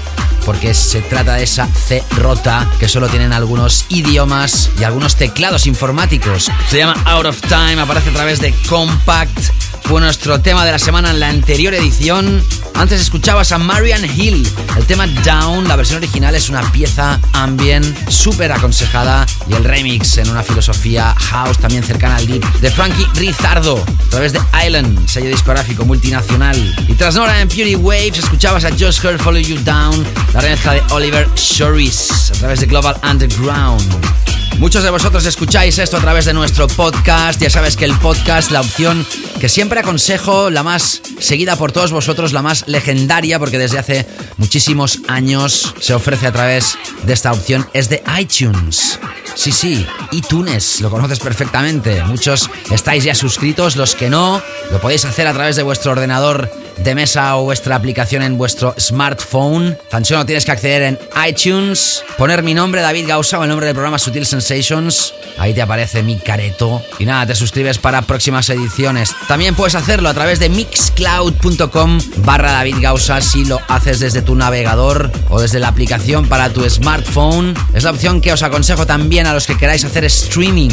porque 0.49 0.73
se 0.73 1.03
trata 1.03 1.35
de 1.35 1.43
esa 1.43 1.67
C 1.67 2.03
rota 2.17 2.67
que 2.81 2.89
solo 2.89 3.09
tienen 3.09 3.35
algunos 3.35 3.85
idiomas 3.91 4.71
y 4.81 4.85
algunos 4.85 5.15
teclados 5.15 5.67
informáticos. 5.67 6.51
Se 6.71 6.79
llama 6.79 6.95
Out 7.05 7.27
of 7.27 7.41
Time, 7.43 7.79
aparece 7.83 8.09
a 8.09 8.13
través 8.15 8.41
de 8.41 8.55
Compact. 8.67 9.39
Fue 9.83 10.01
nuestro 10.01 10.41
tema 10.41 10.65
de 10.65 10.73
la 10.73 10.79
semana 10.79 11.11
en 11.11 11.21
la 11.21 11.29
anterior 11.29 11.75
edición. 11.75 12.43
Antes 12.79 13.01
escuchabas 13.01 13.51
a 13.51 13.59
Marian 13.59 14.05
Hill. 14.05 14.49
El 14.77 14.87
tema 14.87 15.09
Down, 15.09 15.67
la 15.67 15.75
versión 15.75 15.99
original 15.99 16.33
es 16.37 16.49
una 16.49 16.63
pieza 16.71 17.19
ambient 17.33 18.09
súper 18.09 18.53
aconsejada 18.53 19.27
y 19.51 19.55
el 19.55 19.65
remix 19.65 20.17
en 20.19 20.31
una 20.31 20.45
filosofía 20.45 21.13
house 21.19 21.59
también 21.59 21.83
cercana 21.83 22.15
al 22.17 22.27
deep 22.29 22.45
de 22.61 22.71
Frankie 22.71 23.05
Rizardo 23.15 23.85
a 23.85 24.11
través 24.11 24.33
de 24.33 24.41
Island, 24.65 25.09
sello 25.09 25.29
discográfico 25.29 25.85
multinacional. 25.85 26.57
Y 26.87 26.95
tras 26.95 27.17
Nora 27.17 27.41
en 27.41 27.49
Purity 27.49 27.75
Waves 27.75 28.19
escuchabas 28.19 28.65
a 28.65 28.71
Just 28.71 29.05
Heard 29.05 29.19
Follow 29.19 29.41
You 29.41 29.59
Down, 29.65 30.07
la 30.33 30.41
remezcla 30.41 30.75
de 30.75 30.83
Oliver 30.91 31.29
Shoris 31.35 32.31
a 32.31 32.39
través 32.39 32.61
de 32.61 32.67
Global 32.67 32.97
Underground. 33.03 33.83
Muchos 34.59 34.85
de 34.85 34.91
vosotros 34.91 35.25
escucháis 35.25 35.79
esto 35.79 35.97
a 35.97 36.01
través 36.01 36.25
de 36.25 36.33
nuestro 36.33 36.67
podcast. 36.67 37.41
Ya 37.41 37.49
sabes 37.49 37.77
que 37.77 37.85
el 37.85 37.95
podcast, 37.95 38.51
la 38.51 38.61
opción 38.61 39.07
que 39.39 39.49
siempre 39.49 39.81
aconsejo, 39.81 40.51
la 40.51 40.63
más 40.63 41.01
seguida 41.21 41.57
por 41.57 41.71
todos 41.71 41.93
vosotros, 41.93 42.33
la 42.33 42.43
más 42.43 42.67
legendaria, 42.67 43.39
porque 43.39 43.59
desde 43.59 43.79
hace 43.79 44.07
muchísimos 44.37 45.01
años 45.07 45.75
se 45.81 45.95
ofrece 45.95 46.27
a 46.27 46.33
través 46.33 46.77
de 47.05 47.13
esta 47.13 47.33
opción, 47.33 47.69
es 47.73 47.89
de 47.89 48.03
iTunes. 48.19 48.99
Sí, 49.35 49.53
sí, 49.53 49.87
iTunes, 50.11 50.81
lo 50.81 50.91
conoces 50.91 51.21
perfectamente. 51.21 52.03
Muchos 52.05 52.51
estáis 52.73 53.05
ya 53.05 53.15
suscritos, 53.15 53.77
los 53.77 53.95
que 53.95 54.11
no, 54.11 54.43
lo 54.73 54.81
podéis 54.81 55.05
hacer 55.05 55.29
a 55.29 55.33
través 55.33 55.55
de 55.55 55.63
vuestro 55.63 55.93
ordenador 55.93 56.51
de 56.79 56.95
mesa 56.95 57.37
o 57.37 57.45
vuestra 57.45 57.77
aplicación 57.77 58.23
en 58.23 58.37
vuestro 58.37 58.75
smartphone. 58.79 59.79
Tan 59.91 60.05
solo 60.05 60.27
tienes 60.27 60.45
que 60.45 60.53
acceder 60.53 60.83
en 60.83 60.99
iTunes, 61.29 62.03
poner 62.17 62.43
mi 62.43 62.55
nombre, 62.55 62.81
David 62.81 63.07
Gausa, 63.07 63.39
o 63.39 63.43
el 63.45 63.49
nombre 63.49 63.67
del 63.67 63.75
programa 63.75 63.99
Sutil 63.99 64.27
Sensations. 64.27 65.15
Ahí 65.39 65.55
te 65.55 65.63
aparece 65.63 66.03
mi 66.03 66.19
careto. 66.19 66.83
Y 66.99 67.05
nada, 67.05 67.27
te 67.27 67.35
suscribes 67.35 67.79
para 67.79 68.03
próximas 68.03 68.49
ediciones. 68.51 69.15
También 69.27 69.55
puedes 69.55 69.75
hacerlo 69.75 70.09
a 70.09 70.15
través 70.15 70.39
de 70.39 70.49
mixcloud.com 70.49 71.99
barra 72.25 72.53
David 72.53 72.77
Gausa 72.81 73.21
si 73.21 73.45
lo 73.45 73.61
haces 73.69 74.01
desde 74.01 74.23
tu 74.23 74.35
navegador 74.35 75.11
o 75.29 75.41
desde 75.41 75.59
la 75.61 75.69
aplicación 75.69 76.27
para 76.27 76.51
tu 76.51 76.69
smartphone. 76.69 77.55
Es 77.75 77.85
la 77.85 77.91
opción 77.91 78.21
que 78.21 78.33
os 78.33 78.43
aconsejo 78.43 78.87
también 78.87 79.27
a 79.27 79.33
los 79.33 79.47
que 79.47 79.57
queráis 79.57 79.85
hacer 79.85 80.05
streaming 80.05 80.71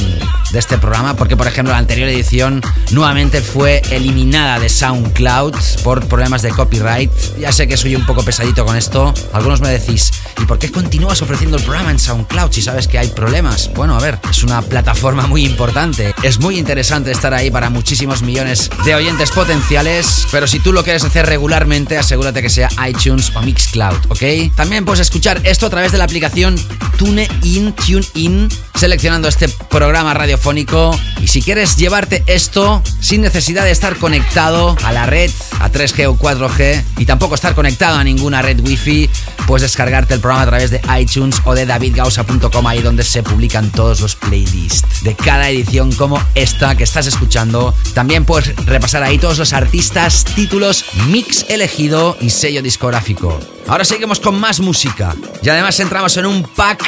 de 0.51 0.59
este 0.59 0.77
programa, 0.77 1.15
porque 1.15 1.37
por 1.37 1.47
ejemplo 1.47 1.73
la 1.73 1.79
anterior 1.79 2.07
edición 2.09 2.61
nuevamente 2.91 3.41
fue 3.41 3.81
eliminada 3.91 4.59
de 4.59 4.69
SoundCloud 4.69 5.55
por 5.83 6.05
problemas 6.07 6.41
de 6.41 6.49
copyright. 6.49 7.11
Ya 7.39 7.51
sé 7.51 7.67
que 7.67 7.77
soy 7.77 7.95
un 7.95 8.05
poco 8.05 8.23
pesadito 8.23 8.65
con 8.65 8.75
esto. 8.75 9.13
Algunos 9.33 9.61
me 9.61 9.69
decís, 9.69 10.11
¿y 10.41 10.45
por 10.45 10.59
qué 10.59 10.71
continúas 10.71 11.21
ofreciendo 11.21 11.57
el 11.57 11.63
programa 11.63 11.91
en 11.91 11.99
SoundCloud 11.99 12.51
si 12.51 12.61
sabes 12.61 12.87
que 12.87 12.97
hay 12.97 13.07
problemas? 13.09 13.71
Bueno, 13.73 13.95
a 13.95 13.99
ver, 13.99 14.19
es 14.29 14.43
una 14.43 14.61
plataforma 14.61 15.27
muy 15.27 15.45
importante. 15.45 16.13
Es 16.23 16.39
muy 16.39 16.57
interesante 16.57 17.11
estar 17.11 17.33
ahí 17.33 17.51
para 17.51 17.69
muchísimos 17.69 18.21
millones 18.21 18.69
de 18.83 18.95
oyentes 18.95 19.31
potenciales, 19.31 20.27
pero 20.31 20.47
si 20.47 20.59
tú 20.59 20.73
lo 20.73 20.83
quieres 20.83 21.03
hacer 21.03 21.25
regularmente, 21.25 21.97
asegúrate 21.97 22.41
que 22.41 22.49
sea 22.49 22.69
iTunes 22.87 23.31
o 23.35 23.41
Mixcloud, 23.41 23.97
¿ok? 24.09 24.53
También 24.55 24.85
puedes 24.85 25.01
escuchar 25.01 25.41
esto 25.43 25.65
a 25.67 25.69
través 25.69 25.91
de 25.91 25.97
la 25.97 26.03
aplicación 26.05 26.55
TuneIn, 26.97 27.73
TuneIn, 27.73 28.49
seleccionando 28.75 29.27
este 29.27 29.49
programa 29.69 30.13
radiofónico. 30.13 30.97
Y 31.21 31.27
si 31.27 31.41
quieres 31.41 31.77
llevarte 31.77 32.23
esto 32.27 32.81
sin 32.99 33.21
necesidad 33.21 33.63
de 33.63 33.71
estar 33.71 33.95
conectado 33.97 34.75
a 34.83 34.91
la 34.91 35.05
red, 35.05 35.31
a 35.59 35.71
3G 35.71 36.07
o 36.07 36.17
4G, 36.17 36.83
y 36.97 37.05
tampoco 37.05 37.35
estar 37.35 37.55
conectado 37.55 37.97
a 37.97 38.03
ninguna 38.03 38.41
red 38.41 38.59
Wi-Fi, 38.59 39.09
puedes 39.47 39.63
descargarte 39.63 40.13
el 40.13 40.19
programa 40.25 40.41
a 40.41 40.47
través 40.47 40.71
de 40.71 40.81
iTunes 40.99 41.39
o 41.45 41.53
de 41.53 41.67
davidgausa.com, 41.67 42.65
ahí 42.65 42.81
donde 42.81 43.03
se 43.03 43.21
publican 43.21 43.69
todos 43.69 44.01
los 44.01 44.15
playlists 44.15 45.03
de 45.03 45.15
cada 45.15 45.49
edición 45.51 45.91
como 45.91 46.19
esta 46.33 46.75
que 46.75 46.83
estás 46.83 47.05
escuchando. 47.05 47.75
También 47.93 48.25
puedes 48.25 48.55
repasar 48.65 49.03
ahí 49.03 49.19
todos 49.19 49.37
los 49.37 49.53
artistas, 49.53 50.25
títulos, 50.25 50.85
mix 51.09 51.45
elegido 51.47 52.17
y 52.19 52.31
sello 52.31 52.63
discográfico. 52.63 53.39
Ahora 53.67 53.85
seguimos 53.85 54.19
con 54.19 54.39
más 54.39 54.59
música 54.61 55.15
y 55.43 55.49
además 55.49 55.79
entramos 55.79 56.17
en 56.17 56.25
un 56.25 56.41
pack 56.41 56.83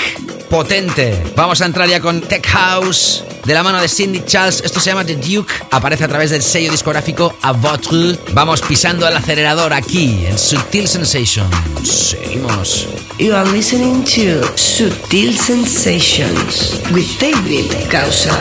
potente. 0.49 1.23
Vamos 1.35 1.61
a 1.61 1.67
entrar 1.67 1.87
ya 1.87 1.99
con 1.99 2.21
Tech 2.21 2.45
House 2.47 3.23
de 3.45 3.53
la 3.53 3.63
mano 3.63 3.79
de 3.79 3.87
Cindy 3.87 4.23
Charles. 4.25 4.61
Esto 4.63 4.79
se 4.79 4.89
llama 4.89 5.05
The 5.05 5.15
Duke. 5.15 5.53
Aparece 5.71 6.03
a 6.03 6.07
través 6.07 6.31
del 6.31 6.43
sello 6.43 6.71
discográfico 6.71 7.35
A 7.41 7.51
Votre. 7.51 8.19
Vamos 8.33 8.61
pisando 8.61 9.07
el 9.07 9.15
acelerador 9.15 9.73
aquí 9.73 10.25
en 10.25 10.37
Subtil 10.37 10.87
Sensations. 10.87 11.55
Seguimos. 11.83 12.87
You 13.27 13.33
are 13.33 13.43
listening 13.43 14.05
to 14.15 14.39
Sutil 14.55 15.33
Sensations 15.33 16.79
with 16.93 17.19
David 17.19 17.91
Gausa. 17.91 18.31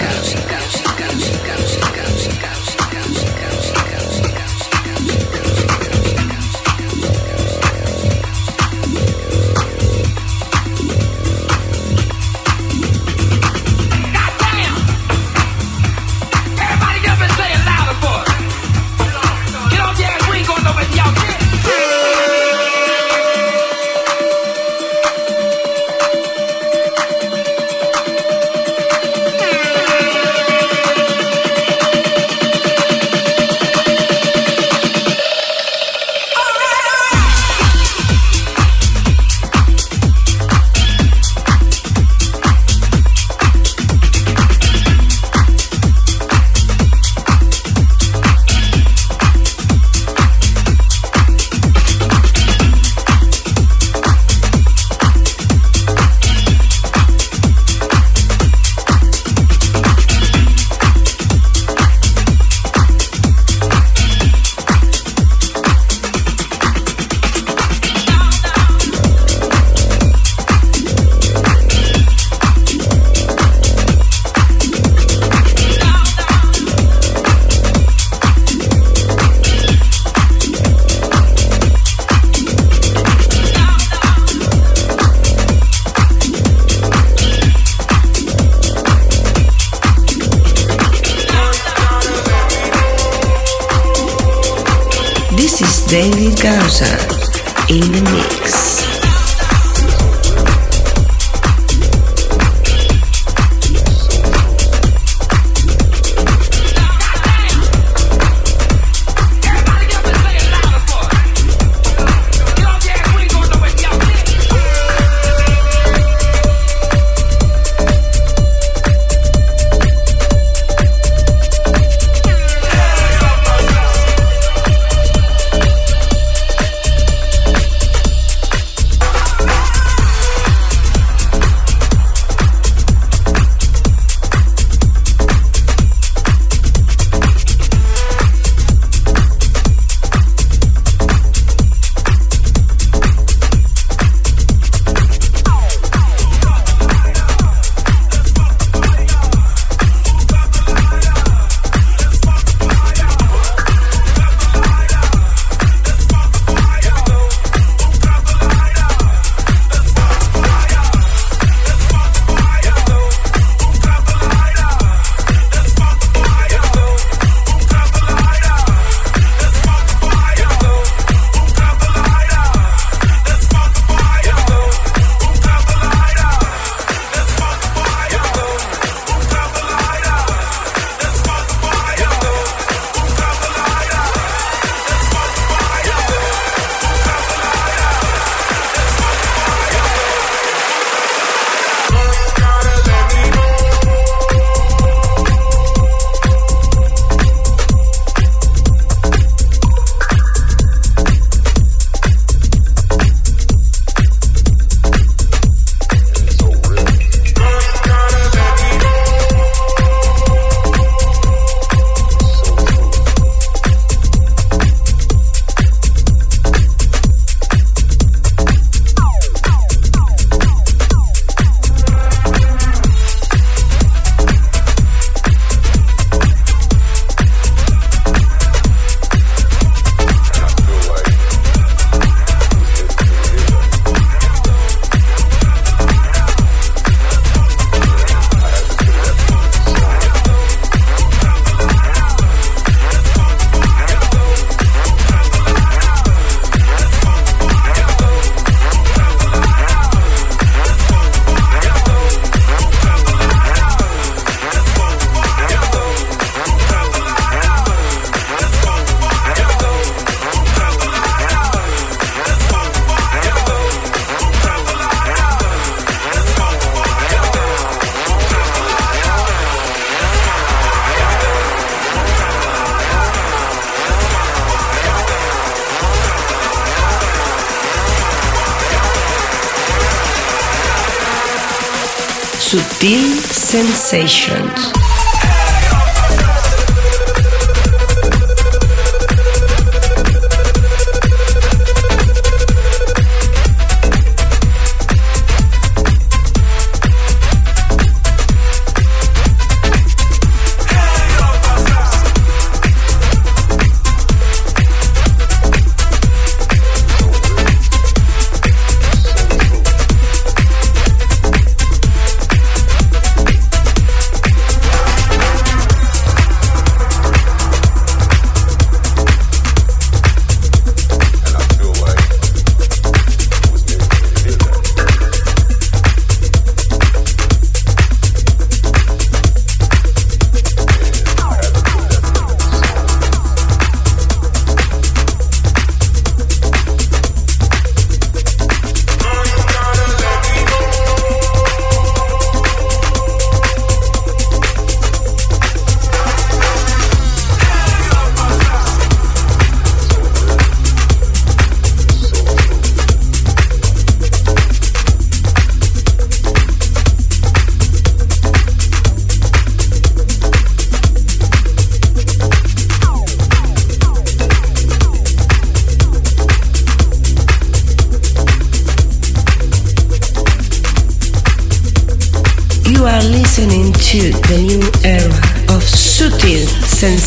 Sensations. 283.96 284.75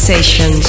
Sensations. 0.09 0.68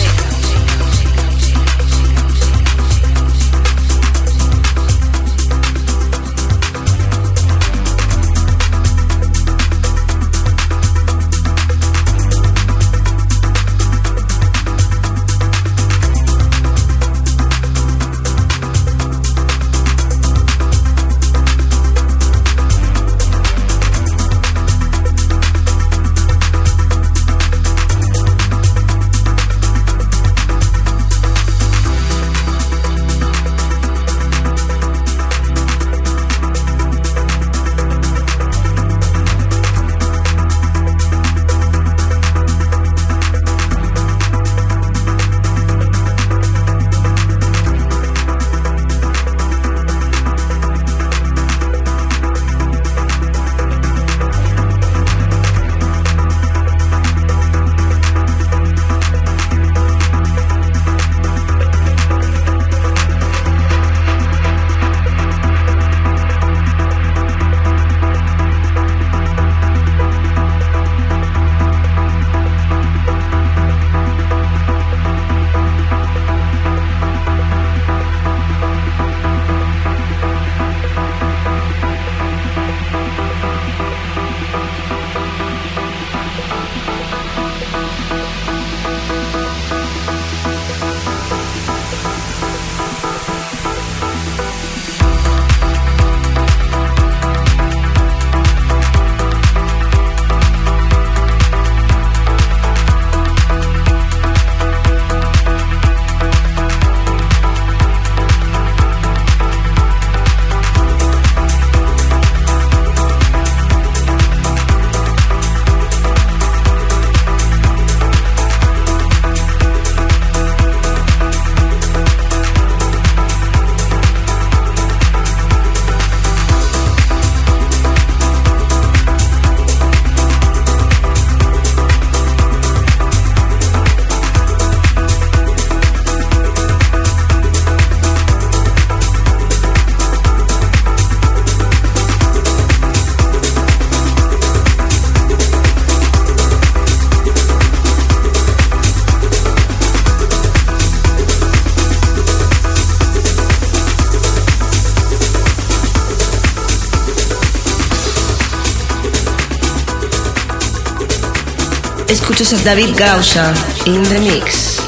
Escuchas 162.21 162.53
a 162.53 162.57
David 162.63 162.95
Gausa 162.95 163.51
in 163.87 164.03
the 164.03 164.19
mix. 164.19 164.79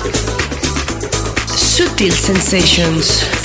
Sutil 1.57 2.11
Sensations. 2.11 3.42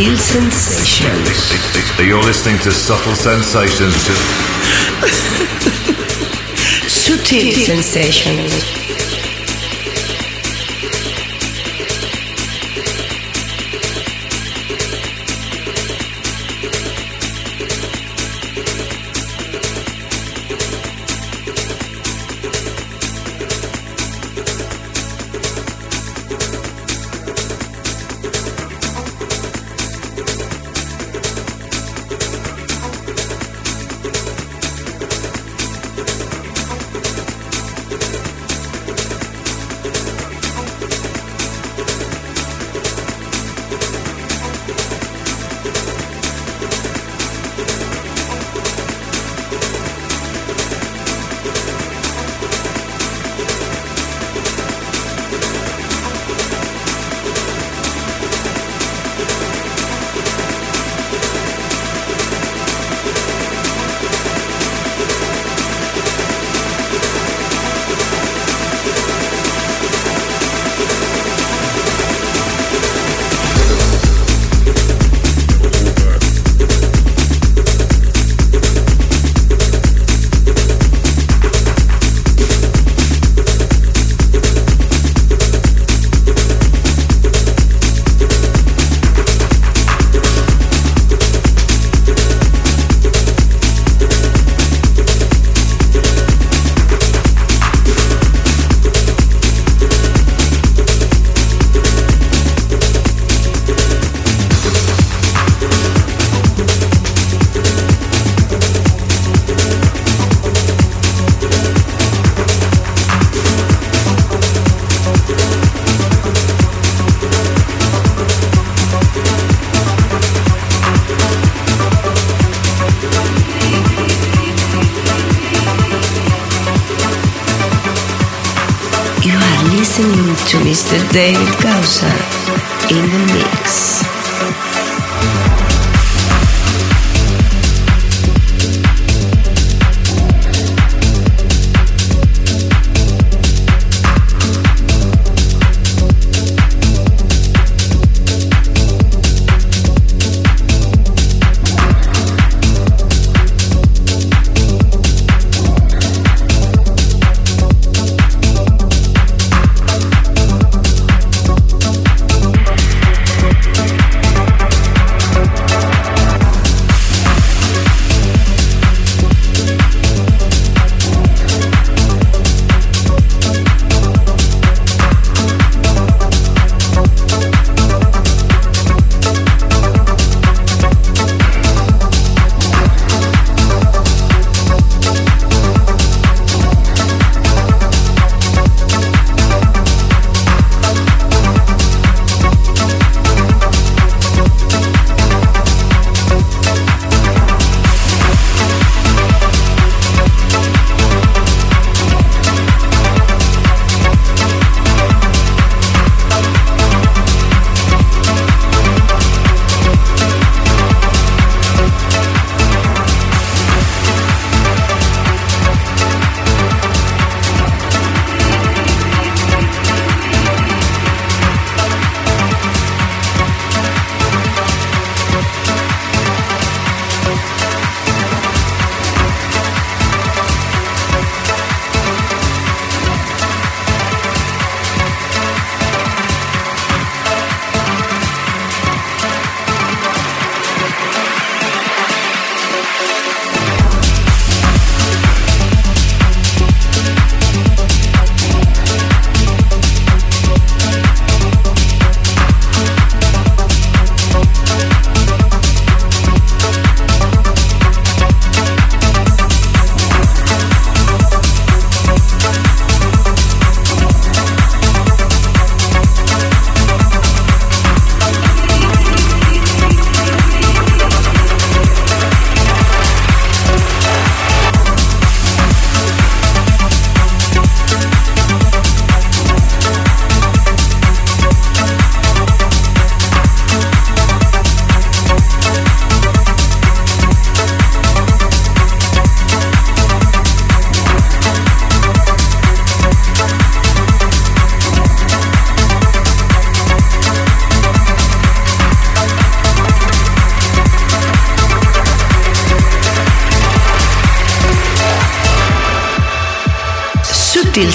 Sutil 0.00 0.16
Sensations. 0.16 2.00
You're 2.00 2.22
listening 2.22 2.58
to 2.60 2.70
Subtle 2.70 3.14
Sensations. 3.14 3.92
Sutil 6.88 7.52
Sensations. 7.52 8.79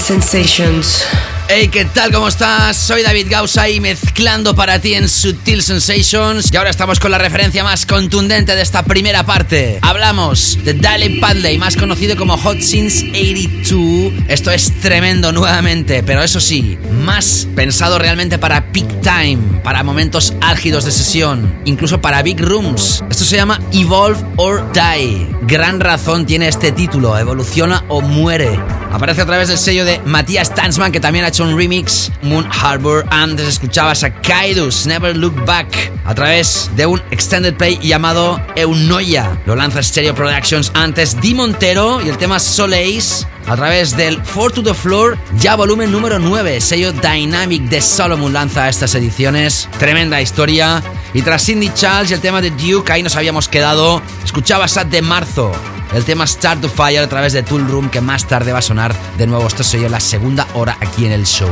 Sensations. 0.05 1.03
Hey, 1.49 1.67
¿qué 1.69 1.83
tal? 1.83 2.11
¿Cómo 2.11 2.27
estás? 2.27 2.77
Soy 2.77 3.01
David 3.01 3.25
Gausa 3.27 3.67
y 3.69 3.79
mezclando 3.79 4.55
para 4.55 4.77
ti 4.77 4.93
en 4.93 5.09
Sutil 5.09 5.63
Sensations. 5.63 6.53
Y 6.53 6.57
ahora 6.57 6.69
estamos 6.69 6.99
con 6.99 7.09
la 7.09 7.17
referencia 7.17 7.63
más 7.63 7.87
contundente 7.87 8.55
de 8.55 8.61
esta 8.61 8.83
primera 8.83 9.25
parte. 9.25 9.79
Hablamos 9.81 10.59
de 10.63 10.75
Daley 10.75 11.19
Padley, 11.19 11.57
más 11.57 11.75
conocido 11.75 12.15
como 12.17 12.37
Hot 12.37 12.61
Since 12.61 13.09
82. 13.09 14.25
Esto 14.27 14.51
es 14.51 14.79
tremendo 14.79 15.31
nuevamente, 15.31 16.03
pero 16.03 16.21
eso 16.21 16.39
sí, 16.39 16.77
más 17.03 17.47
pensado 17.55 17.97
realmente 17.97 18.37
para 18.37 18.71
peak 18.71 19.01
time, 19.01 19.61
para 19.63 19.81
momentos 19.81 20.35
álgidos 20.39 20.85
de 20.85 20.91
sesión, 20.91 21.61
incluso 21.65 21.99
para 21.99 22.21
big 22.21 22.39
rooms. 22.39 23.03
Esto 23.09 23.25
se 23.25 23.37
llama 23.37 23.59
Evolve 23.73 24.23
or 24.35 24.71
Die. 24.71 25.27
Gran 25.47 25.79
razón 25.79 26.27
tiene 26.27 26.47
este 26.47 26.71
título, 26.71 27.17
evoluciona 27.17 27.83
o 27.87 28.01
muere. 28.01 28.59
Aparece 28.91 29.21
a 29.21 29.25
través 29.25 29.49
del 29.49 29.57
sello 29.57 29.85
de 29.85 29.99
Matías 30.05 30.53
Tansman, 30.53 30.91
que 30.91 30.99
también 30.99 31.25
ha 31.25 31.29
hecho 31.29 31.43
un 31.43 31.57
remix, 31.57 32.11
Moon 32.21 32.47
Harbor. 32.49 33.05
Antes 33.09 33.47
escuchabas 33.47 34.03
a 34.03 34.13
Kaidus, 34.13 34.85
Never 34.85 35.15
Look 35.15 35.45
Back, 35.45 35.91
a 36.05 36.15
través 36.15 36.69
de 36.75 36.85
un 36.85 37.01
extended 37.11 37.55
play 37.55 37.77
llamado 37.79 38.41
Eunoia. 38.55 39.41
Lo 39.45 39.55
lanza 39.55 39.83
Stereo 39.83 40.15
Productions 40.15 40.71
antes 40.73 41.19
Di 41.19 41.33
Montero 41.33 42.01
y 42.01 42.09
el 42.09 42.17
tema 42.17 42.39
Soleis 42.39 43.27
a 43.47 43.55
través 43.55 43.95
del 43.95 44.23
Four 44.23 44.53
to 44.53 44.63
the 44.63 44.73
Floor, 44.73 45.17
ya 45.37 45.55
volumen 45.55 45.91
número 45.91 46.17
9, 46.17 46.59
sello 46.61 46.91
Dynamic 46.91 47.63
de 47.63 47.79
Solomon 47.79 48.33
lanza 48.33 48.67
estas 48.67 48.95
ediciones. 48.95 49.69
Tremenda 49.77 50.19
historia. 50.19 50.81
Y 51.13 51.21
tras 51.21 51.45
Cindy 51.45 51.71
Charles 51.73 52.11
y 52.11 52.15
el 52.15 52.21
tema 52.21 52.41
de 52.41 52.49
Duke, 52.51 52.91
ahí 52.91 53.03
nos 53.03 53.15
habíamos 53.15 53.47
quedado. 53.47 54.01
Escuchabas 54.23 54.77
a 54.77 54.83
de 54.83 55.01
marzo. 55.01 55.51
El 55.95 56.03
tema 56.03 56.27
Start 56.27 56.59
to 56.59 56.67
Fire 56.67 56.99
a 56.99 57.07
través 57.07 57.31
de 57.31 57.41
Tool 57.41 57.65
Room, 57.69 57.89
que 57.89 58.01
más 58.01 58.27
tarde 58.27 58.51
va 58.51 58.59
a 58.59 58.61
sonar 58.61 58.93
de 59.17 59.27
nuevo. 59.27 59.47
Esto 59.47 59.63
soy 59.63 59.79
yo 59.79 59.87
la 59.87 60.01
segunda 60.01 60.45
hora 60.53 60.77
aquí 60.81 61.05
en 61.05 61.13
el 61.13 61.25
show. 61.25 61.49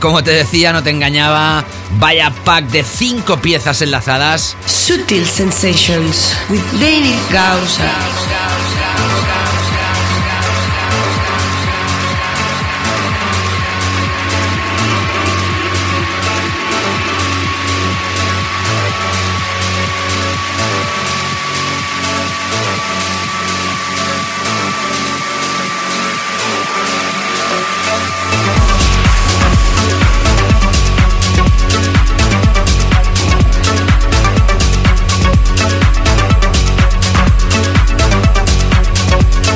Como 0.00 0.24
te 0.24 0.30
decía, 0.30 0.72
no 0.72 0.82
te 0.82 0.88
engañaba. 0.88 1.62
Vaya 1.98 2.32
pack 2.42 2.64
de 2.68 2.84
5 2.84 3.42
piezas 3.42 3.82
enlazadas. 3.82 4.56
Sutil 4.64 5.26
Sensations 5.26 6.34
with 6.48 6.62
David 6.80 7.18
Gausa. 7.30 8.91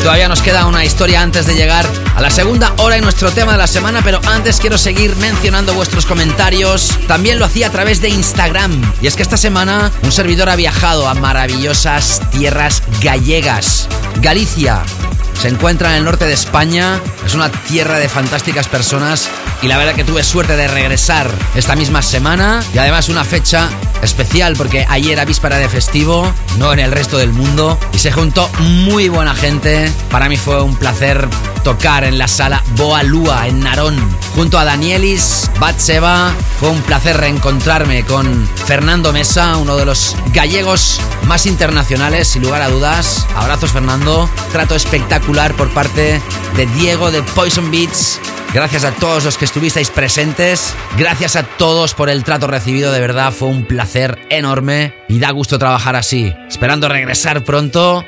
Todavía 0.06 0.28
nos 0.28 0.40
queda 0.40 0.66
una 0.66 0.84
historia 0.84 1.20
antes 1.20 1.46
de 1.46 1.56
llegar 1.56 1.84
a 2.14 2.20
la 2.20 2.30
segunda 2.30 2.72
hora 2.78 2.96
y 2.96 3.00
nuestro 3.00 3.32
tema 3.32 3.50
de 3.50 3.58
la 3.58 3.66
semana, 3.66 4.02
pero 4.04 4.20
antes 4.28 4.60
quiero 4.60 4.78
seguir 4.78 5.16
mencionando 5.16 5.74
vuestros 5.74 6.06
comentarios. 6.06 6.96
También 7.08 7.40
lo 7.40 7.44
hacía 7.44 7.66
a 7.66 7.70
través 7.70 8.00
de 8.00 8.10
Instagram. 8.10 8.70
Y 9.02 9.08
es 9.08 9.16
que 9.16 9.24
esta 9.24 9.36
semana 9.36 9.90
un 10.04 10.12
servidor 10.12 10.48
ha 10.48 10.54
viajado 10.54 11.08
a 11.08 11.14
maravillosas 11.14 12.22
tierras 12.30 12.84
gallegas. 13.02 13.88
Galicia, 14.20 14.84
se 15.42 15.48
encuentra 15.48 15.90
en 15.90 15.96
el 15.96 16.04
norte 16.04 16.24
de 16.24 16.34
España. 16.34 17.00
Es 17.26 17.34
una 17.34 17.50
tierra 17.50 17.98
de 17.98 18.08
fantásticas 18.08 18.68
personas 18.68 19.28
y 19.62 19.68
la 19.68 19.78
verdad 19.78 19.94
que 19.94 20.04
tuve 20.04 20.22
suerte 20.22 20.56
de 20.56 20.68
regresar 20.68 21.30
esta 21.54 21.76
misma 21.76 22.02
semana 22.02 22.62
y 22.74 22.78
además 22.78 23.08
una 23.08 23.24
fecha 23.24 23.68
especial 24.02 24.54
porque 24.56 24.86
ayer 24.88 25.18
a 25.18 25.24
víspera 25.24 25.58
de 25.58 25.68
festivo, 25.68 26.32
no 26.58 26.72
en 26.72 26.78
el 26.78 26.92
resto 26.92 27.18
del 27.18 27.32
mundo, 27.32 27.78
y 27.92 27.98
se 27.98 28.12
juntó 28.12 28.48
muy 28.58 29.08
buena 29.08 29.34
gente. 29.34 29.90
Para 30.10 30.28
mí 30.28 30.36
fue 30.36 30.62
un 30.62 30.76
placer 30.76 31.28
tocar 31.66 32.04
en 32.04 32.16
la 32.16 32.28
sala 32.28 32.62
Boa 32.76 33.02
Lua 33.02 33.48
en 33.48 33.58
Narón 33.58 33.96
junto 34.36 34.56
a 34.56 34.64
Danielis, 34.64 35.50
Batseba. 35.58 36.32
Fue 36.60 36.68
un 36.68 36.80
placer 36.82 37.16
reencontrarme 37.16 38.04
con 38.04 38.48
Fernando 38.66 39.12
Mesa, 39.12 39.56
uno 39.56 39.76
de 39.76 39.84
los 39.84 40.14
gallegos 40.32 41.00
más 41.26 41.44
internacionales, 41.44 42.28
sin 42.28 42.42
lugar 42.42 42.62
a 42.62 42.68
dudas. 42.68 43.26
Abrazos 43.34 43.72
Fernando, 43.72 44.30
trato 44.52 44.76
espectacular 44.76 45.56
por 45.56 45.68
parte 45.70 46.22
de 46.56 46.66
Diego 46.66 47.10
de 47.10 47.24
Poison 47.24 47.68
Beats. 47.72 48.20
Gracias 48.54 48.84
a 48.84 48.92
todos 48.92 49.24
los 49.24 49.36
que 49.36 49.44
estuvisteis 49.44 49.90
presentes. 49.90 50.72
Gracias 50.96 51.34
a 51.34 51.42
todos 51.42 51.94
por 51.94 52.08
el 52.08 52.22
trato 52.22 52.46
recibido. 52.46 52.92
De 52.92 53.00
verdad 53.00 53.32
fue 53.32 53.48
un 53.48 53.64
placer 53.64 54.20
enorme 54.30 54.94
y 55.08 55.18
da 55.18 55.32
gusto 55.32 55.58
trabajar 55.58 55.96
así. 55.96 56.32
Esperando 56.48 56.88
regresar 56.88 57.42
pronto. 57.42 58.04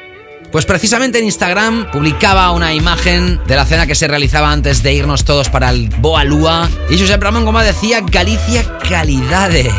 Pues 0.51 0.65
precisamente 0.65 1.19
en 1.19 1.27
Instagram 1.27 1.91
publicaba 1.91 2.51
una 2.53 2.73
imagen 2.73 3.39
de 3.47 3.55
la 3.55 3.67
cena 3.67 3.87
que 3.87 3.95
se 3.95 4.09
realizaba 4.09 4.51
antes 4.51 4.83
de 4.83 4.95
irnos 4.95 5.25
todos 5.25 5.51
para 5.51 5.71
el 5.71 5.91
Boa 5.99 6.25
Lua. 6.25 6.69
Y 6.89 6.99
Josep 6.99 7.23
Ramón 7.23 7.45
Goma 7.45 7.63
decía 7.63 8.01
Galicia 8.01 8.65
calidade. 8.79 9.71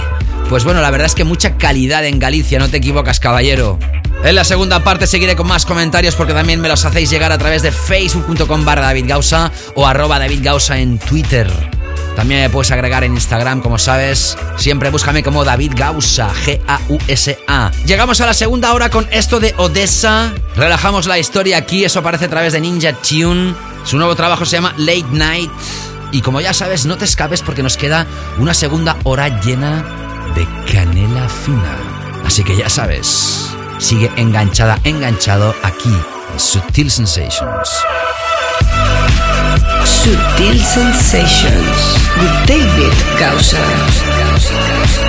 Pues 0.47 0.63
bueno, 0.63 0.81
la 0.81 0.91
verdad 0.91 1.07
es 1.07 1.15
que 1.15 1.23
mucha 1.23 1.57
calidad 1.57 2.05
en 2.05 2.19
Galicia, 2.19 2.59
no 2.59 2.69
te 2.69 2.77
equivocas, 2.77 3.19
caballero. 3.19 3.79
En 4.23 4.35
la 4.35 4.43
segunda 4.43 4.83
parte 4.83 5.07
seguiré 5.07 5.35
con 5.35 5.47
más 5.47 5.65
comentarios 5.65 6.15
porque 6.15 6.33
también 6.33 6.59
me 6.59 6.67
los 6.67 6.85
hacéis 6.85 7.09
llegar 7.09 7.31
a 7.31 7.37
través 7.37 7.61
de 7.61 7.71
facebook.com 7.71 8.65
barra 8.65 8.81
David 8.81 9.11
o 9.75 9.87
arroba 9.87 10.19
David 10.19 10.45
en 10.71 10.99
Twitter. 10.99 11.78
También 12.19 12.41
me 12.41 12.49
puedes 12.49 12.69
agregar 12.71 13.05
en 13.05 13.13
Instagram, 13.13 13.61
como 13.61 13.77
sabes. 13.77 14.37
Siempre 14.57 14.89
búscame 14.89 15.23
como 15.23 15.45
David 15.45 15.71
Gausa, 15.73 16.29
G-A-U-S-A. 16.33 17.71
Llegamos 17.85 18.19
a 18.19 18.25
la 18.25 18.33
segunda 18.33 18.73
hora 18.73 18.89
con 18.89 19.07
esto 19.09 19.39
de 19.39 19.55
Odessa. 19.55 20.33
Relajamos 20.57 21.07
la 21.07 21.17
historia 21.17 21.55
aquí, 21.55 21.85
eso 21.85 21.99
aparece 21.99 22.25
a 22.25 22.29
través 22.29 22.51
de 22.51 22.59
Ninja 22.59 22.91
Tune. 22.91 23.55
Su 23.85 23.95
nuevo 23.95 24.17
trabajo 24.17 24.43
se 24.43 24.57
llama 24.57 24.73
Late 24.75 25.05
Night. 25.11 25.49
Y 26.11 26.19
como 26.19 26.41
ya 26.41 26.53
sabes, 26.53 26.85
no 26.85 26.97
te 26.97 27.05
escapes 27.05 27.41
porque 27.41 27.63
nos 27.63 27.77
queda 27.77 28.05
una 28.37 28.53
segunda 28.53 28.97
hora 29.05 29.39
llena 29.39 29.85
de 30.35 30.45
canela 30.69 31.29
fina. 31.29 31.77
Así 32.25 32.43
que 32.43 32.57
ya 32.57 32.69
sabes, 32.69 33.49
sigue 33.77 34.11
enganchada, 34.17 34.77
enganchado 34.83 35.55
aquí 35.63 35.95
en 36.33 36.37
Sutil 36.37 36.91
Sensations. 36.91 37.69
Sutil 39.85 40.59
Sensations 40.59 41.97
with 42.19 42.47
David 42.47 42.93
Gausa. 43.19 45.08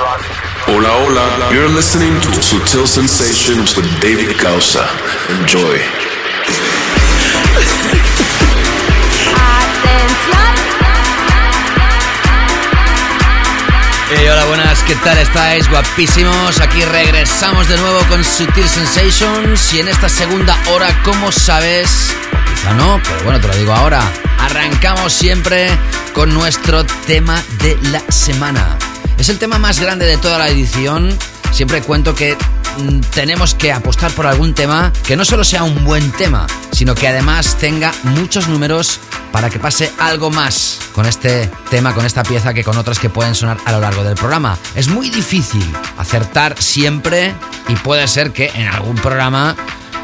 Hola, 0.00 0.96
hola. 0.96 1.52
You're 1.52 1.68
listening 1.68 2.18
to 2.22 2.28
Sutil 2.40 2.86
Sensations 2.86 3.76
with 3.76 3.84
David 4.00 4.34
Gausa. 4.40 4.88
Enjoy. 5.28 5.76
Hey, 14.08 14.26
hola, 14.26 14.46
buenas, 14.46 14.82
¿qué 14.84 14.94
tal 14.96 15.18
estáis? 15.18 15.68
Guapísimos. 15.68 16.60
Aquí 16.60 16.82
regresamos 16.82 17.68
de 17.68 17.76
nuevo 17.76 18.00
con 18.08 18.24
Sutil 18.24 18.66
Sensations 18.70 19.74
y 19.74 19.80
en 19.80 19.88
esta 19.88 20.08
segunda 20.08 20.56
hora, 20.70 20.88
como 21.02 21.30
sabes, 21.30 22.16
quizá 22.54 22.72
no, 22.72 23.02
pero 23.04 23.22
bueno, 23.24 23.38
te 23.38 23.48
lo 23.48 23.54
digo 23.54 23.74
ahora, 23.74 24.00
arrancamos 24.38 25.12
siempre 25.12 25.68
con 26.14 26.32
nuestro 26.32 26.86
tema 26.86 27.42
de 27.58 27.78
la 27.92 28.00
semana. 28.10 28.78
Es 29.20 29.28
el 29.28 29.38
tema 29.38 29.58
más 29.58 29.78
grande 29.78 30.06
de 30.06 30.16
toda 30.16 30.38
la 30.38 30.48
edición. 30.48 31.10
Siempre 31.52 31.82
cuento 31.82 32.14
que 32.14 32.38
mm, 32.78 33.00
tenemos 33.14 33.54
que 33.54 33.70
apostar 33.70 34.10
por 34.12 34.26
algún 34.26 34.54
tema 34.54 34.94
que 35.06 35.14
no 35.14 35.26
solo 35.26 35.44
sea 35.44 35.62
un 35.62 35.84
buen 35.84 36.10
tema, 36.12 36.46
sino 36.72 36.94
que 36.94 37.06
además 37.06 37.58
tenga 37.58 37.92
muchos 38.02 38.48
números 38.48 38.98
para 39.30 39.50
que 39.50 39.58
pase 39.58 39.92
algo 39.98 40.30
más 40.30 40.78
con 40.94 41.04
este 41.04 41.50
tema, 41.68 41.94
con 41.94 42.06
esta 42.06 42.22
pieza 42.22 42.54
que 42.54 42.64
con 42.64 42.78
otras 42.78 42.98
que 42.98 43.10
pueden 43.10 43.34
sonar 43.34 43.58
a 43.66 43.72
lo 43.72 43.80
largo 43.80 44.04
del 44.04 44.14
programa. 44.14 44.56
Es 44.74 44.88
muy 44.88 45.10
difícil 45.10 45.70
acertar 45.98 46.56
siempre 46.58 47.34
y 47.68 47.74
puede 47.74 48.08
ser 48.08 48.32
que 48.32 48.50
en 48.54 48.68
algún 48.68 48.96
programa 48.96 49.54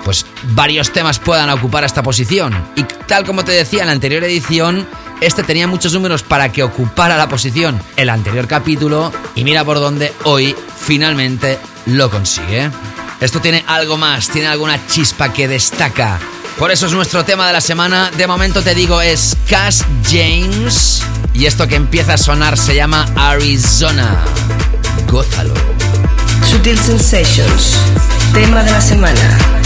pues 0.04 0.26
varios 0.50 0.92
temas 0.92 1.18
puedan 1.18 1.48
ocupar 1.48 1.84
esta 1.84 2.02
posición. 2.02 2.54
Y 2.76 2.82
tal 2.82 3.24
como 3.24 3.46
te 3.46 3.52
decía 3.52 3.80
en 3.80 3.86
la 3.86 3.92
anterior 3.92 4.22
edición, 4.24 4.86
Este 5.20 5.42
tenía 5.42 5.66
muchos 5.66 5.94
números 5.94 6.22
para 6.22 6.52
que 6.52 6.62
ocupara 6.62 7.16
la 7.16 7.28
posición 7.28 7.80
el 7.96 8.10
anterior 8.10 8.46
capítulo 8.46 9.12
y 9.34 9.44
mira 9.44 9.64
por 9.64 9.80
dónde 9.80 10.12
hoy 10.24 10.54
finalmente 10.78 11.58
lo 11.86 12.10
consigue. 12.10 12.70
Esto 13.20 13.40
tiene 13.40 13.64
algo 13.66 13.96
más, 13.96 14.28
tiene 14.28 14.48
alguna 14.48 14.86
chispa 14.86 15.32
que 15.32 15.48
destaca. 15.48 16.18
Por 16.58 16.70
eso 16.70 16.86
es 16.86 16.92
nuestro 16.92 17.24
tema 17.24 17.46
de 17.46 17.54
la 17.54 17.62
semana. 17.62 18.10
De 18.16 18.26
momento 18.26 18.62
te 18.62 18.74
digo 18.74 19.00
es 19.00 19.36
Cash 19.48 19.82
James 20.04 21.02
y 21.32 21.46
esto 21.46 21.66
que 21.66 21.76
empieza 21.76 22.14
a 22.14 22.18
sonar 22.18 22.58
se 22.58 22.74
llama 22.74 23.06
Arizona. 23.16 24.22
Gózalo. 25.06 25.54
Sutil 26.50 26.78
Sensations, 26.78 27.78
tema 28.32 28.62
de 28.62 28.70
la 28.70 28.80
semana. 28.80 29.65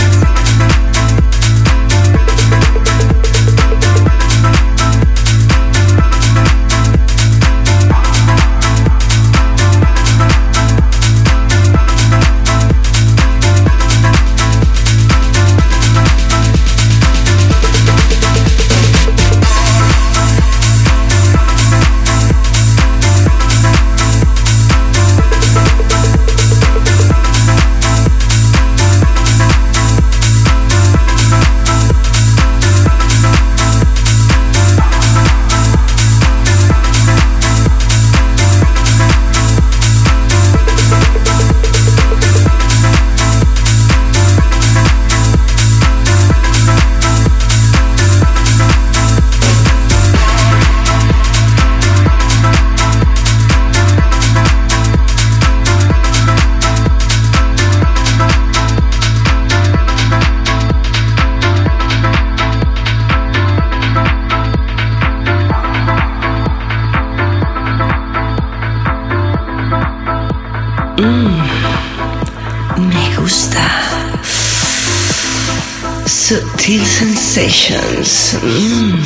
Sutil 77.30 77.48
Sensations. 77.52 78.34
Mm. 78.42 78.98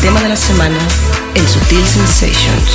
Tema 0.00 0.22
de 0.22 0.28
la 0.28 0.36
semana 0.36 0.78
en 1.34 1.48
Sutil 1.48 1.84
Sensations. 1.84 2.70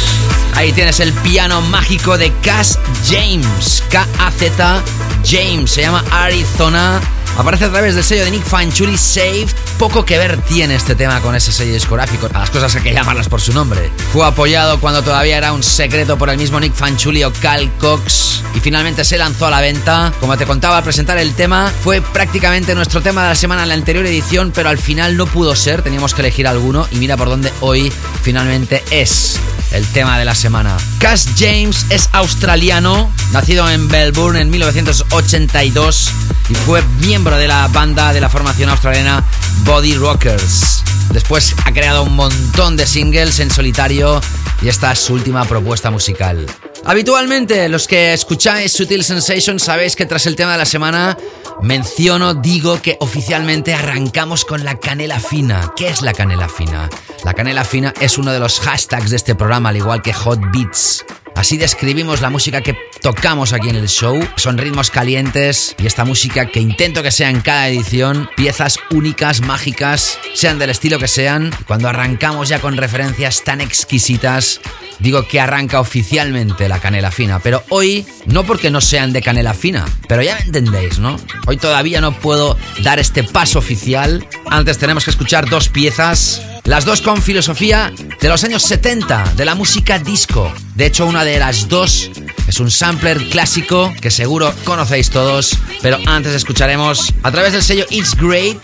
Ahí 0.56 0.74
tienes 0.74 1.00
el 1.00 1.14
piano 1.14 1.62
mágico 1.62 2.18
de 2.18 2.32
Cass 2.42 2.78
James. 3.08 3.84
K-A-Z 3.90 4.84
James. 5.24 5.72
Se 5.72 5.82
llama 5.82 6.04
Arizona. 6.12 7.00
Aparece 7.38 7.66
a 7.66 7.72
través 7.72 7.96
del 7.96 8.04
sello 8.04 8.26
de 8.26 8.32
Nick 8.32 8.44
Fanchuli 8.44 8.98
Saved. 8.98 9.50
Poco 9.80 10.06
que 10.06 10.18
ver 10.18 10.38
tiene 10.42 10.76
este 10.76 10.96
tema 10.96 11.22
con 11.22 11.36
ese 11.36 11.52
sello 11.52 11.74
discográfico. 11.74 12.30
A 12.34 12.40
las 12.40 12.50
cosas 12.50 12.76
hay 12.76 12.82
que 12.84 12.94
llamarlas 12.94 13.30
por 13.30 13.42
su 13.42 13.54
nombre. 13.54 13.92
Fue 14.12 14.26
apoyado 14.26 14.80
cuando 14.80 15.02
todavía 15.02 15.38
era 15.38 15.54
un 15.54 15.64
secreto 15.64 16.18
por 16.18 16.30
el 16.30 16.38
mismo 16.38 16.60
Nick 16.60 16.74
Fanchuli 16.74 17.24
o 17.24 17.32
Cal 17.34 17.72
Cox. 17.80 18.33
Y 18.56 18.60
finalmente 18.60 19.04
se 19.04 19.18
lanzó 19.18 19.48
a 19.48 19.50
la 19.50 19.62
venta. 19.62 20.14
Como 20.20 20.38
te 20.38 20.46
contaba 20.46 20.78
al 20.78 20.84
presentar 20.84 21.18
el 21.18 21.34
tema, 21.34 21.72
fue 21.84 22.02
prácticamente 22.02 22.76
nuestro 22.76 23.02
tema 23.02 23.24
de 23.24 23.30
la 23.30 23.36
semana 23.36 23.64
en 23.64 23.70
la 23.70 23.76
anterior 23.76 24.06
edición, 24.06 24.52
pero 24.54 24.70
al 24.70 24.78
final 24.78 25.18
no 25.18 25.26
pudo 25.26 25.56
ser. 25.56 25.82
Teníamos 25.82 26.14
que 26.14 26.22
elegir 26.22 26.48
alguno. 26.48 26.88
Y 26.92 26.98
mira 26.98 27.18
por 27.18 27.30
dónde 27.30 27.52
hoy 27.62 27.92
finalmente 28.22 28.84
es 28.92 29.40
el 29.72 29.86
tema 29.88 30.20
de 30.20 30.26
la 30.26 30.36
semana. 30.36 30.78
Cass 31.00 31.28
James 31.38 31.86
es 31.90 32.10
australiano, 32.12 33.12
nacido 33.32 33.68
en 33.70 33.88
Melbourne 33.88 34.40
en 34.40 34.50
1982 34.50 36.12
y 36.50 36.56
fue 36.56 36.82
miembro 37.02 37.38
de 37.38 37.48
la 37.48 37.68
banda 37.68 38.14
de 38.14 38.22
la 38.22 38.30
formación 38.30 38.70
australiana 38.70 39.24
Body 39.64 39.96
Rockers. 39.96 40.84
Después 41.12 41.56
ha 41.66 41.72
creado 41.72 42.04
un 42.04 42.16
montón 42.16 42.78
de 42.78 42.86
singles 42.86 43.40
en 43.40 43.52
solitario 43.52 44.22
y 44.62 44.68
esta 44.68 44.92
es 44.92 45.00
su 45.00 45.14
última 45.14 45.46
propuesta 45.46 45.92
musical. 45.92 46.46
Habitualmente, 46.86 47.70
los 47.70 47.88
que 47.88 48.14
escucháis 48.14 48.74
Sutil 48.74 49.06
Sensations 49.06 49.64
sabéis 49.64 49.96
que 49.96 50.06
tras 50.06 50.26
el 50.26 50.36
tema 50.36 50.52
de 50.52 50.58
la 50.58 50.66
semana 50.66 51.18
menciono, 51.62 52.34
digo 52.34 52.82
que 52.82 52.98
oficialmente 53.00 53.74
arrancamos 53.74 54.44
con 54.44 54.66
la 54.66 54.78
canela 54.80 55.20
fina. 55.20 55.72
¿Qué 55.78 55.88
es 55.88 56.02
la 56.02 56.14
canela 56.14 56.50
fina? 56.50 56.90
La 57.24 57.34
canela 57.34 57.64
fina 57.64 57.94
es 58.02 58.18
uno 58.18 58.34
de 58.34 58.40
los 58.40 58.60
hashtags 58.60 59.12
de 59.12 59.16
este 59.16 59.34
programa, 59.34 59.70
al 59.70 59.78
igual 59.78 60.02
que 60.02 60.14
Hot 60.14 60.40
Beats. 60.52 61.06
Así 61.44 61.58
describimos 61.58 62.22
la 62.22 62.30
música 62.30 62.62
que 62.62 62.74
tocamos 63.02 63.52
aquí 63.52 63.68
en 63.68 63.76
el 63.76 63.90
show. 63.90 64.18
Son 64.38 64.58
ritmos 64.58 64.90
calientes 64.90 65.76
y 65.78 65.88
esta 65.88 66.06
música 66.06 66.46
que 66.46 66.62
intento 66.62 67.04
que 67.04 67.12
sea 67.12 67.30
en 67.30 67.42
cada 67.42 67.68
edición, 67.68 68.30
piezas 68.38 68.80
únicas, 68.92 69.42
mágicas, 69.42 70.18
sean 70.36 70.58
del 70.58 70.70
estilo 70.70 71.00
que 71.00 71.10
sean. 71.10 71.52
Cuando 71.68 71.90
arrancamos 71.90 72.48
ya 72.48 72.62
con 72.62 72.78
referencias 72.78 73.44
tan 73.44 73.60
exquisitas, 73.60 74.62
digo 75.00 75.28
que 75.28 75.42
arranca 75.42 75.82
oficialmente 75.82 76.70
la 76.70 76.80
canela 76.80 77.12
fina. 77.12 77.40
Pero 77.40 77.62
hoy, 77.68 78.06
no 78.26 78.46
porque 78.46 78.72
no 78.72 78.80
sean 78.80 79.12
de 79.12 79.22
canela 79.22 79.54
fina, 79.54 79.84
pero 80.08 80.22
ya 80.22 80.36
me 80.36 80.44
entendéis, 80.44 80.98
¿no? 81.00 81.18
Hoy 81.46 81.58
todavía 81.58 82.00
no 82.00 82.18
puedo 82.18 82.58
dar 82.84 83.00
este 83.00 83.22
paso 83.22 83.60
oficial. 83.60 84.26
Antes 84.50 84.78
tenemos 84.78 85.04
que 85.04 85.12
escuchar 85.12 85.50
dos 85.50 85.68
piezas 85.68 86.42
las 86.66 86.86
dos 86.86 87.02
con 87.02 87.22
filosofía 87.22 87.92
de 88.22 88.30
los 88.30 88.44
años 88.44 88.64
70, 88.64 89.34
de 89.36 89.46
la 89.46 89.56
música 89.56 90.00
disco. 90.00 90.52
De 90.76 90.86
hecho, 90.86 91.06
una 91.06 91.24
de 91.24 91.40
las 91.40 91.68
dos 91.68 92.10
es 92.48 92.60
un 92.60 92.72
sampler 92.72 93.30
clásico 93.30 93.94
que 94.02 94.12
seguro 94.12 94.54
conocéis 94.64 95.10
todos, 95.10 95.58
pero 95.82 96.00
antes 96.06 96.34
escucharemos 96.34 97.14
a 97.24 97.32
través 97.32 97.54
del 97.54 97.64
sello 97.64 97.86
It's 97.90 98.16
Great 98.16 98.58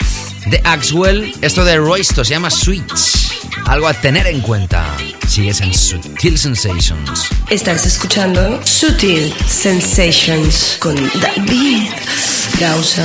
de 0.47 0.61
Axwell, 0.63 1.33
esto 1.41 1.63
de 1.65 1.77
Roysto 1.77 2.23
se 2.23 2.31
llama 2.31 2.49
Switch. 2.49 3.29
Algo 3.65 3.87
a 3.87 3.93
tener 3.93 4.25
en 4.27 4.41
cuenta. 4.41 4.85
Sigues 5.27 5.61
en 5.61 5.73
Sutil 5.73 6.39
Sensations. 6.39 7.27
Estás 7.49 7.85
escuchando 7.85 8.59
Sutil 8.65 9.33
Sensations 9.47 10.77
con 10.79 10.95
David 11.19 11.89
Gausa. 12.59 13.03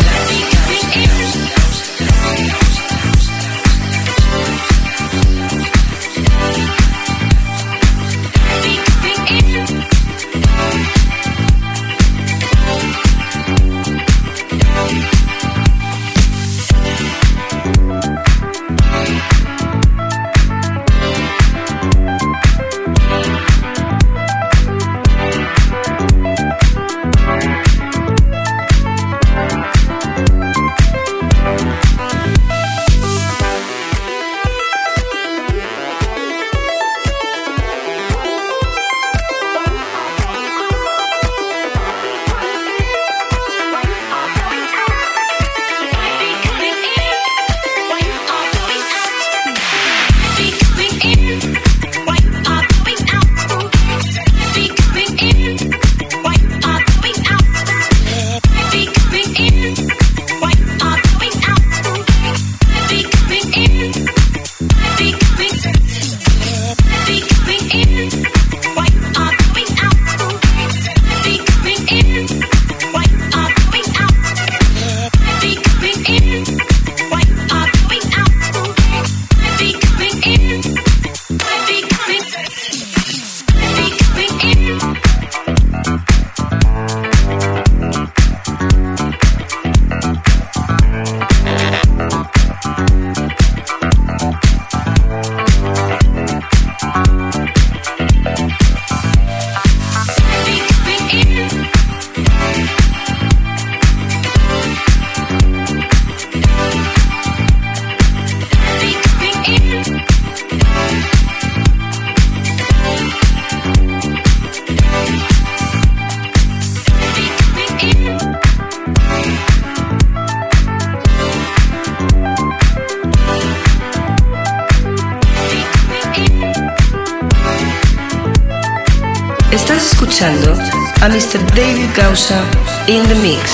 In 132.87 133.03
the 133.09 133.15
mix. 133.23 133.54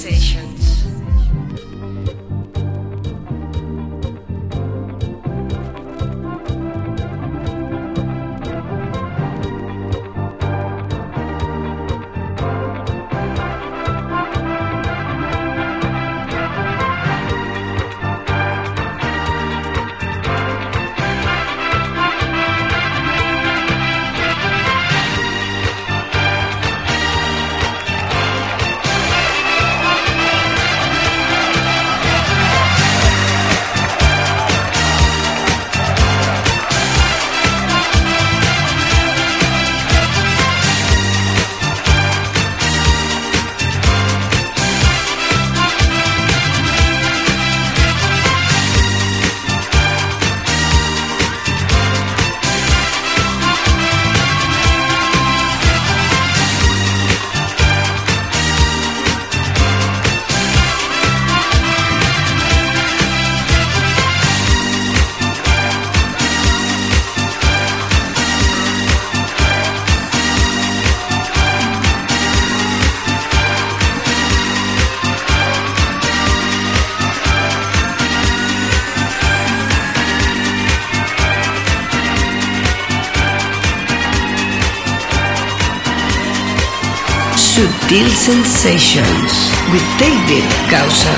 Sutil 87.91 88.09
Sensations 88.09 89.51
with 89.73 89.83
David 89.99 90.45
Causa. 90.69 91.11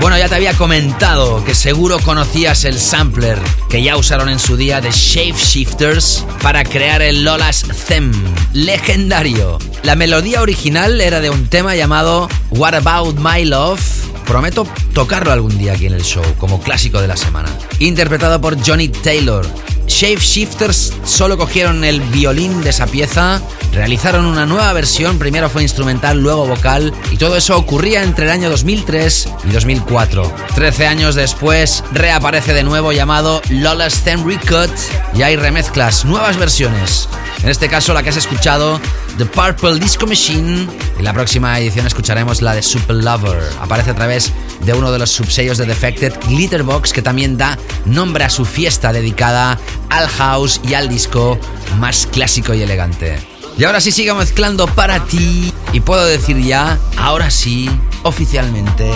Bueno, 0.00 0.18
ya 0.18 0.28
te 0.28 0.34
había 0.34 0.52
comentado 0.52 1.42
que 1.42 1.54
seguro 1.54 1.98
conocías 2.00 2.64
el 2.64 2.78
sampler 2.78 3.38
que 3.70 3.82
ya 3.82 3.96
usaron 3.96 4.28
en 4.28 4.38
su 4.38 4.58
día 4.58 4.82
de 4.82 4.90
Shape 4.90 5.32
Shifters 5.32 6.22
para 6.42 6.64
crear 6.64 7.00
el 7.00 7.24
Lola's 7.24 7.64
Them, 7.88 8.12
legendario. 8.52 9.58
La 9.82 9.94
melodía 9.94 10.42
original 10.42 11.00
era 11.00 11.20
de 11.20 11.30
un 11.30 11.48
tema 11.48 11.76
llamado 11.76 12.28
What 12.56 12.74
About 12.74 13.18
My 13.18 13.44
Love. 13.44 13.80
Prometo 14.26 14.66
tocarlo 14.94 15.30
algún 15.30 15.58
día 15.58 15.74
aquí 15.74 15.86
en 15.86 15.92
el 15.92 16.02
show, 16.02 16.24
como 16.38 16.60
clásico 16.60 17.00
de 17.00 17.06
la 17.06 17.16
semana. 17.16 17.50
Interpretado 17.78 18.40
por 18.40 18.56
Johnny 18.66 18.88
Taylor. 18.88 19.46
Shape 19.86 20.16
Shifters 20.20 20.92
solo 21.04 21.38
cogieron 21.38 21.84
el 21.84 22.00
violín 22.00 22.62
de 22.62 22.70
esa 22.70 22.86
pieza, 22.86 23.40
realizaron 23.72 24.24
una 24.24 24.44
nueva 24.44 24.72
versión, 24.72 25.18
primero 25.18 25.48
fue 25.48 25.62
instrumental, 25.62 26.18
luego 26.18 26.46
vocal, 26.46 26.92
y 27.12 27.16
todo 27.18 27.36
eso 27.36 27.56
ocurría 27.56 28.02
entre 28.02 28.24
el 28.24 28.32
año 28.32 28.50
2003 28.50 29.28
y 29.44 29.52
2004. 29.52 30.34
Trece 30.54 30.86
años 30.86 31.14
después, 31.14 31.84
reaparece 31.92 32.52
de 32.52 32.64
nuevo 32.64 32.90
llamado 32.92 33.42
Lola's 33.48 34.02
Them 34.02 34.26
Recut, 34.26 34.72
y 35.14 35.22
hay 35.22 35.36
remezclas, 35.36 36.04
nuevas 36.04 36.36
versiones. 36.36 37.08
En 37.42 37.50
este 37.50 37.68
caso, 37.68 37.94
la 37.94 38.02
que 38.02 38.08
has 38.08 38.16
escuchado, 38.16 38.80
The 39.18 39.24
Purple 39.24 39.78
Disco 39.78 40.06
Machine. 40.06 40.68
En 40.98 41.04
la 41.04 41.14
próxima 41.14 41.58
edición 41.58 41.86
escucharemos 41.86 42.42
la 42.42 42.54
de 42.54 42.62
Super 42.62 42.96
Lover. 42.96 43.42
Aparece 43.60 43.90
a 43.90 43.94
través 43.94 44.32
de 44.60 44.74
uno 44.74 44.92
de 44.92 44.98
los 44.98 45.10
subsellos 45.10 45.56
de 45.56 45.64
Defected, 45.64 46.12
Glitterbox, 46.28 46.92
que 46.92 47.00
también 47.00 47.38
da 47.38 47.58
nombre 47.86 48.24
a 48.24 48.30
su 48.30 48.44
fiesta 48.44 48.92
dedicada 48.92 49.58
al 49.88 50.06
house 50.08 50.60
y 50.68 50.74
al 50.74 50.90
disco 50.90 51.38
más 51.78 52.06
clásico 52.06 52.52
y 52.52 52.62
elegante. 52.62 53.18
Y 53.56 53.64
ahora 53.64 53.80
sí 53.80 53.90
sigo 53.90 54.14
mezclando 54.14 54.66
para 54.66 55.02
ti. 55.04 55.50
Y 55.72 55.80
puedo 55.80 56.04
decir 56.04 56.38
ya, 56.42 56.78
ahora 56.98 57.30
sí, 57.30 57.70
oficialmente, 58.02 58.90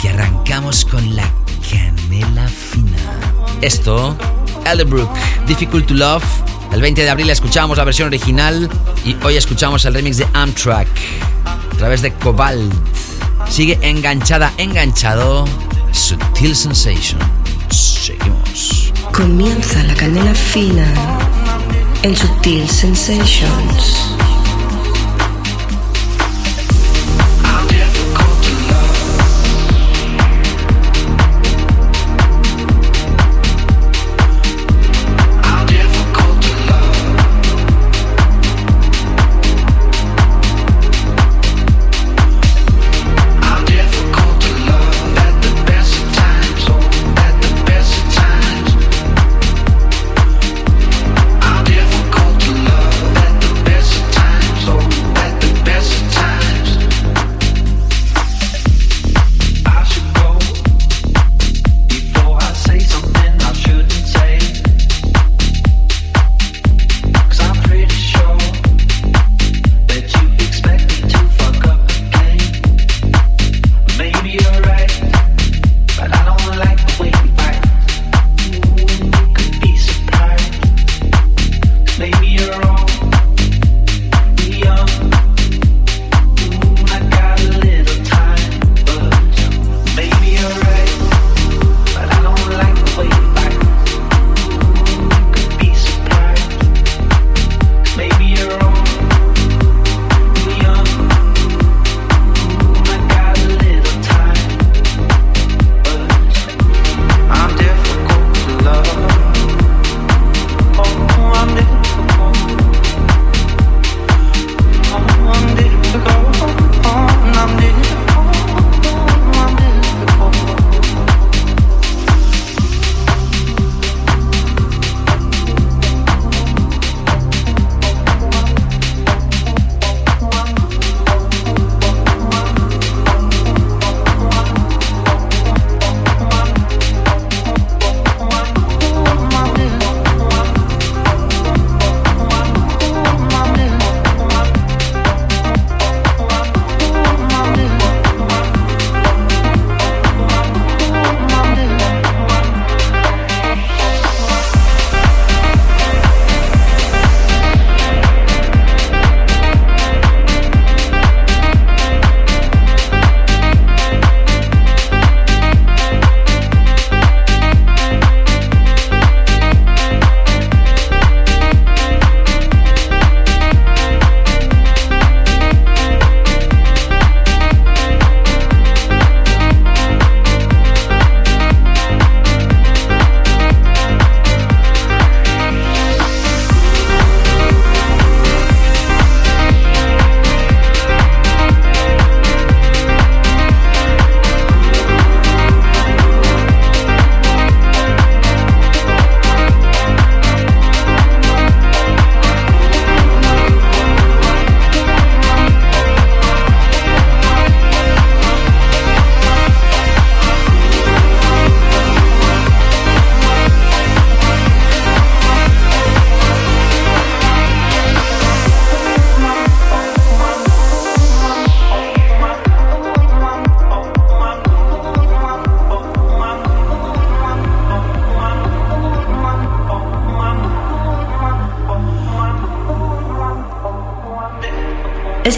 que 0.00 0.10
arrancamos 0.10 0.84
con 0.84 1.16
la 1.16 1.30
canela 1.70 2.46
fina. 2.46 2.98
Esto, 3.62 4.16
Elderbrook, 4.66 5.10
Difficult 5.46 5.86
to 5.86 5.94
Love. 5.94 6.24
El 6.72 6.80
20 6.80 7.02
de 7.02 7.10
abril 7.10 7.28
escuchábamos 7.28 7.76
la 7.76 7.84
versión 7.84 8.08
original 8.08 8.68
y 9.04 9.14
hoy 9.24 9.36
escuchamos 9.36 9.84
el 9.84 9.92
remix 9.92 10.16
de 10.16 10.26
Amtrak 10.32 10.88
a 11.44 11.76
través 11.76 12.00
de 12.00 12.12
Cobalt. 12.14 12.72
Sigue 13.48 13.78
enganchada, 13.82 14.52
enganchado. 14.56 15.44
Sutil 15.92 16.56
Sensation. 16.56 17.20
Seguimos. 17.70 18.92
Comienza 19.12 19.82
la 19.82 19.94
canela 19.94 20.34
fina 20.34 20.86
en 22.02 22.16
Sutil 22.16 22.66
Sensations. 22.68 24.21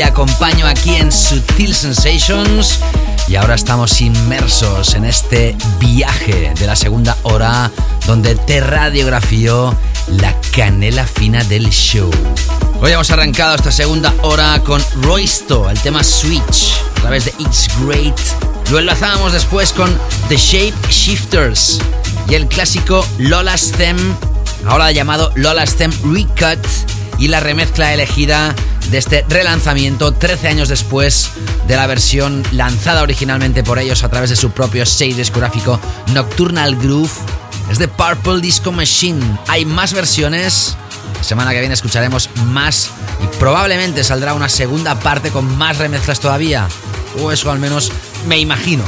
Te 0.00 0.04
acompaño 0.04 0.66
aquí 0.66 0.94
en 0.94 1.12
Sutil 1.12 1.74
Sensations 1.74 2.78
y 3.28 3.36
ahora 3.36 3.54
estamos 3.54 4.00
inmersos 4.00 4.94
en 4.94 5.04
este 5.04 5.54
viaje 5.78 6.54
de 6.58 6.66
la 6.66 6.74
segunda 6.74 7.18
hora 7.24 7.70
donde 8.06 8.34
te 8.34 8.62
radiografío 8.62 9.76
la 10.08 10.34
canela 10.56 11.06
fina 11.06 11.44
del 11.44 11.68
show. 11.68 12.10
Hoy 12.80 12.92
hemos 12.92 13.10
arrancado 13.10 13.56
esta 13.56 13.70
segunda 13.70 14.14
hora 14.22 14.62
con 14.64 14.82
Roysto, 15.02 15.68
el 15.68 15.78
tema 15.80 16.02
Switch, 16.02 16.80
a 16.96 17.00
través 17.02 17.26
de 17.26 17.34
It's 17.38 17.68
Great. 17.84 18.18
Lo 18.70 18.78
enlazábamos 18.78 19.34
después 19.34 19.70
con 19.70 19.94
The 20.30 20.38
Shape 20.38 20.88
Shifters 20.88 21.78
y 22.26 22.36
el 22.36 22.46
clásico 22.48 23.06
Lola's 23.18 23.70
Theme 23.72 24.00
ahora 24.66 24.92
llamado 24.92 25.30
Lola 25.34 25.66
Stem 25.66 25.92
Recut 26.04 26.66
y 27.18 27.28
la 27.28 27.40
remezcla 27.40 27.92
elegida 27.92 28.54
de 28.90 28.98
este 28.98 29.24
relanzamiento 29.28 30.12
13 30.12 30.48
años 30.48 30.68
después 30.68 31.30
de 31.66 31.76
la 31.76 31.86
versión 31.86 32.42
lanzada 32.52 33.02
originalmente 33.02 33.62
por 33.62 33.78
ellos 33.78 34.02
a 34.02 34.08
través 34.08 34.30
de 34.30 34.36
su 34.36 34.50
propio 34.50 34.84
sello 34.84 35.16
discográfico 35.16 35.80
Nocturnal 36.12 36.76
Groove. 36.76 37.10
Es 37.70 37.78
de 37.78 37.86
Purple 37.86 38.40
Disco 38.40 38.72
Machine. 38.72 39.38
Hay 39.46 39.64
más 39.64 39.92
versiones. 39.92 40.76
La 41.18 41.24
semana 41.24 41.52
que 41.52 41.60
viene 41.60 41.74
escucharemos 41.74 42.30
más 42.46 42.90
y 43.22 43.36
probablemente 43.38 44.02
saldrá 44.02 44.34
una 44.34 44.48
segunda 44.48 44.98
parte 44.98 45.30
con 45.30 45.56
más 45.56 45.78
remezclas 45.78 46.18
todavía. 46.18 46.66
O 47.22 47.30
eso 47.30 47.50
al 47.50 47.60
menos 47.60 47.92
me 48.26 48.38
imagino. 48.38 48.82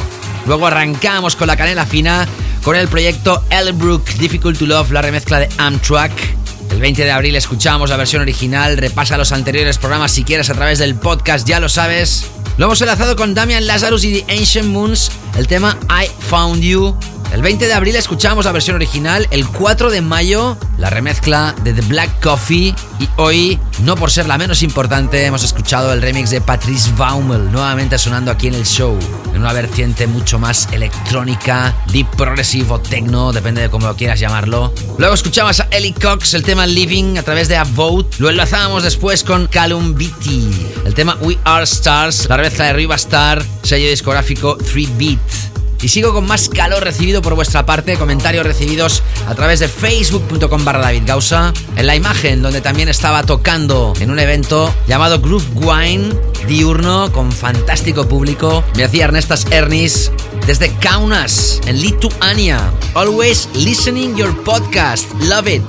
Luego 0.46 0.66
arrancamos 0.66 1.36
con 1.36 1.46
la 1.46 1.56
canela 1.56 1.86
fina 1.86 2.26
con 2.64 2.76
el 2.76 2.88
proyecto 2.88 3.44
Elbrook 3.50 4.04
Difficult 4.14 4.58
to 4.58 4.66
Love, 4.66 4.90
la 4.90 5.02
remezcla 5.02 5.38
de 5.40 5.48
Amtrak. 5.58 6.41
El 6.70 6.80
20 6.80 7.05
de 7.05 7.10
abril 7.10 7.36
escuchamos 7.36 7.90
la 7.90 7.97
versión 7.97 8.22
original. 8.22 8.76
Repasa 8.76 9.16
los 9.16 9.32
anteriores 9.32 9.78
programas 9.78 10.12
si 10.12 10.24
quieres 10.24 10.51
a 10.51 10.55
través 10.55 10.78
del 10.78 10.94
podcast, 10.94 11.47
ya 11.47 11.60
lo 11.60 11.68
sabes. 11.68 12.24
Lo 12.59 12.66
hemos 12.66 12.80
enlazado 12.80 13.16
con 13.16 13.34
Damian 13.34 13.66
Lazarus 13.66 14.05
y 14.05 14.20
The 14.20 14.32
Ancient 14.32 14.68
Moons, 14.68 15.10
el 15.36 15.47
tema 15.47 15.78
I 15.89 16.09
Found 16.28 16.62
You. 16.62 16.97
El 17.32 17.40
20 17.40 17.66
de 17.66 17.72
abril 17.72 17.96
escuchamos 17.96 18.44
la 18.44 18.52
versión 18.52 18.76
original, 18.76 19.26
el 19.30 19.48
4 19.48 19.90
de 19.90 20.02
mayo 20.02 20.59
la 20.76 20.90
remezcla 20.90 21.54
de 21.62 21.72
The 21.72 21.80
Black 21.82 22.20
Coffee 22.20 22.74
y 22.98 23.09
hoy, 23.16 23.59
no 23.84 23.96
por 23.96 24.10
ser 24.10 24.26
la 24.26 24.36
menos 24.36 24.62
importante, 24.62 25.24
hemos 25.24 25.44
escuchado 25.44 25.92
el 25.92 26.02
remix 26.02 26.30
de 26.30 26.40
Patrice 26.40 26.90
Baumel, 26.96 27.50
nuevamente 27.52 27.96
sonando 27.98 28.30
aquí 28.30 28.48
en 28.48 28.54
el 28.54 28.66
show, 28.66 28.98
en 29.32 29.40
una 29.40 29.52
vertiente 29.52 30.06
mucho 30.06 30.38
más 30.38 30.68
electrónica, 30.72 31.74
deep 31.92 32.09
progressive 32.16 32.70
o 32.70 32.80
techno, 32.80 33.32
depende 33.32 33.62
de 33.62 33.70
cómo 33.70 33.86
lo 33.86 33.96
quieras 33.96 34.20
llamarlo. 34.20 34.74
Luego 34.98 35.14
escuchamos 35.14 35.60
a 35.60 35.68
Ellie 35.70 35.94
Cox, 35.94 36.34
el 36.34 36.42
tema 36.42 36.66
Living 36.66 37.16
a 37.16 37.22
través 37.22 37.48
de 37.48 37.56
A 37.56 37.64
Vote. 37.64 38.16
Lo 38.18 38.28
enlazábamos 38.28 38.82
después 38.82 39.22
con 39.22 39.46
Callum 39.46 39.94
Beatty, 39.94 40.50
el 40.84 40.94
tema 40.94 41.16
We 41.20 41.38
Are 41.44 41.64
Stars, 41.64 42.28
la 42.28 42.36
remezcla 42.36 42.66
de 42.66 42.72
Riva 42.74 42.96
Star, 42.96 43.42
sello 43.62 43.88
discográfico 43.88 44.56
3 44.56 44.98
Beat. 44.98 45.51
Y 45.82 45.88
sigo 45.88 46.14
con 46.14 46.26
más 46.26 46.48
calor 46.48 46.84
recibido 46.84 47.20
por 47.22 47.34
vuestra 47.34 47.66
parte, 47.66 47.96
comentarios 47.96 48.46
recibidos 48.46 49.02
a 49.28 49.34
través 49.34 49.60
de 49.60 49.68
facebook.com 49.68 50.64
barra 50.64 50.80
David 50.80 51.02
Gausa, 51.04 51.52
en 51.76 51.86
la 51.86 51.96
imagen 51.96 52.40
donde 52.40 52.60
también 52.60 52.88
estaba 52.88 53.24
tocando 53.24 53.92
en 54.00 54.10
un 54.10 54.18
evento 54.18 54.72
llamado 54.86 55.20
Groove 55.20 55.46
Wine 55.54 56.14
diurno 56.46 57.10
con 57.12 57.32
fantástico 57.32 58.09
público. 58.09 58.64
Me 58.76 58.84
hacía 58.84 59.04
Ernestas 59.04 59.46
Ernis 59.50 60.10
desde 60.46 60.72
Kaunas, 60.76 61.60
en 61.66 61.80
Lituania. 61.80 62.72
Always 62.94 63.48
listening 63.54 64.16
your 64.16 64.34
podcast. 64.44 65.12
Love 65.20 65.48
it. 65.48 65.62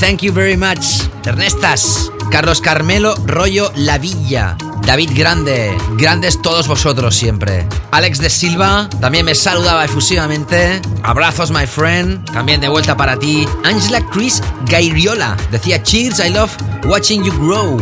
Thank 0.00 0.20
you 0.20 0.32
very 0.32 0.56
much. 0.56 1.08
Ernestas, 1.24 2.10
Carlos 2.30 2.60
Carmelo 2.60 3.14
Rollo 3.26 3.72
La 3.76 3.98
Villa. 3.98 4.56
David 4.82 5.10
Grande, 5.14 5.76
grandes 5.96 6.40
todos 6.40 6.66
vosotros 6.66 7.14
siempre. 7.14 7.66
Alex 7.90 8.18
de 8.18 8.30
Silva 8.30 8.88
también 9.00 9.26
me 9.26 9.34
saludaba 9.34 9.84
efusivamente. 9.84 10.80
Abrazos, 11.02 11.50
my 11.50 11.66
friend. 11.66 12.24
También 12.32 12.60
de 12.60 12.68
vuelta 12.68 12.96
para 12.96 13.18
ti. 13.18 13.46
Angela 13.64 14.00
Chris 14.10 14.42
Gairiola 14.66 15.36
decía: 15.50 15.82
Cheers, 15.82 16.20
I 16.20 16.30
love 16.30 16.52
watching 16.84 17.22
you 17.24 17.32
grow. 17.38 17.76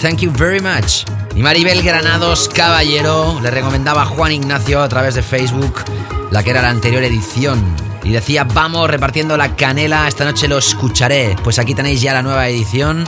Thank 0.00 0.20
you 0.20 0.32
very 0.32 0.60
much. 0.60 1.04
Y 1.34 1.42
Maribel 1.42 1.82
Granados 1.82 2.48
Caballero 2.48 3.38
le 3.42 3.50
recomendaba 3.50 4.02
a 4.02 4.06
Juan 4.06 4.32
Ignacio 4.32 4.82
a 4.82 4.88
través 4.88 5.14
de 5.14 5.22
Facebook 5.22 5.84
la 6.30 6.42
que 6.42 6.50
era 6.50 6.62
la 6.62 6.70
anterior 6.70 7.02
edición. 7.02 7.62
Y 8.04 8.12
decía, 8.12 8.44
vamos 8.44 8.88
repartiendo 8.88 9.36
la 9.36 9.54
canela, 9.56 10.08
esta 10.08 10.24
noche 10.24 10.48
lo 10.48 10.58
escucharé. 10.58 11.36
Pues 11.42 11.58
aquí 11.58 11.74
tenéis 11.74 12.00
ya 12.00 12.14
la 12.14 12.22
nueva 12.22 12.48
edición. 12.48 13.04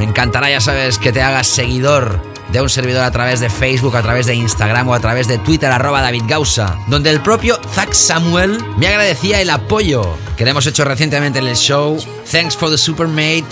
Me 0.00 0.06
encantará, 0.06 0.48
ya 0.48 0.62
sabes, 0.62 0.96
que 0.96 1.12
te 1.12 1.20
hagas 1.20 1.46
seguidor 1.46 2.22
de 2.50 2.62
un 2.62 2.70
servidor 2.70 3.04
a 3.04 3.10
través 3.10 3.38
de 3.38 3.50
Facebook, 3.50 3.94
a 3.94 4.00
través 4.00 4.24
de 4.24 4.34
Instagram 4.34 4.88
o 4.88 4.94
a 4.94 4.98
través 4.98 5.28
de 5.28 5.36
Twitter, 5.36 5.70
arroba 5.70 6.00
David 6.00 6.22
Gausa, 6.26 6.78
donde 6.86 7.10
el 7.10 7.20
propio 7.20 7.60
Zack 7.74 7.92
Samuel 7.92 8.64
me 8.78 8.86
agradecía 8.86 9.42
el 9.42 9.50
apoyo 9.50 10.16
que 10.38 10.46
le 10.46 10.52
hemos 10.52 10.66
hecho 10.66 10.86
recientemente 10.86 11.38
en 11.38 11.48
el 11.48 11.54
show. 11.54 12.02
Thanks 12.30 12.56
for 12.56 12.70
the 12.70 12.78
supermate. 12.78 13.44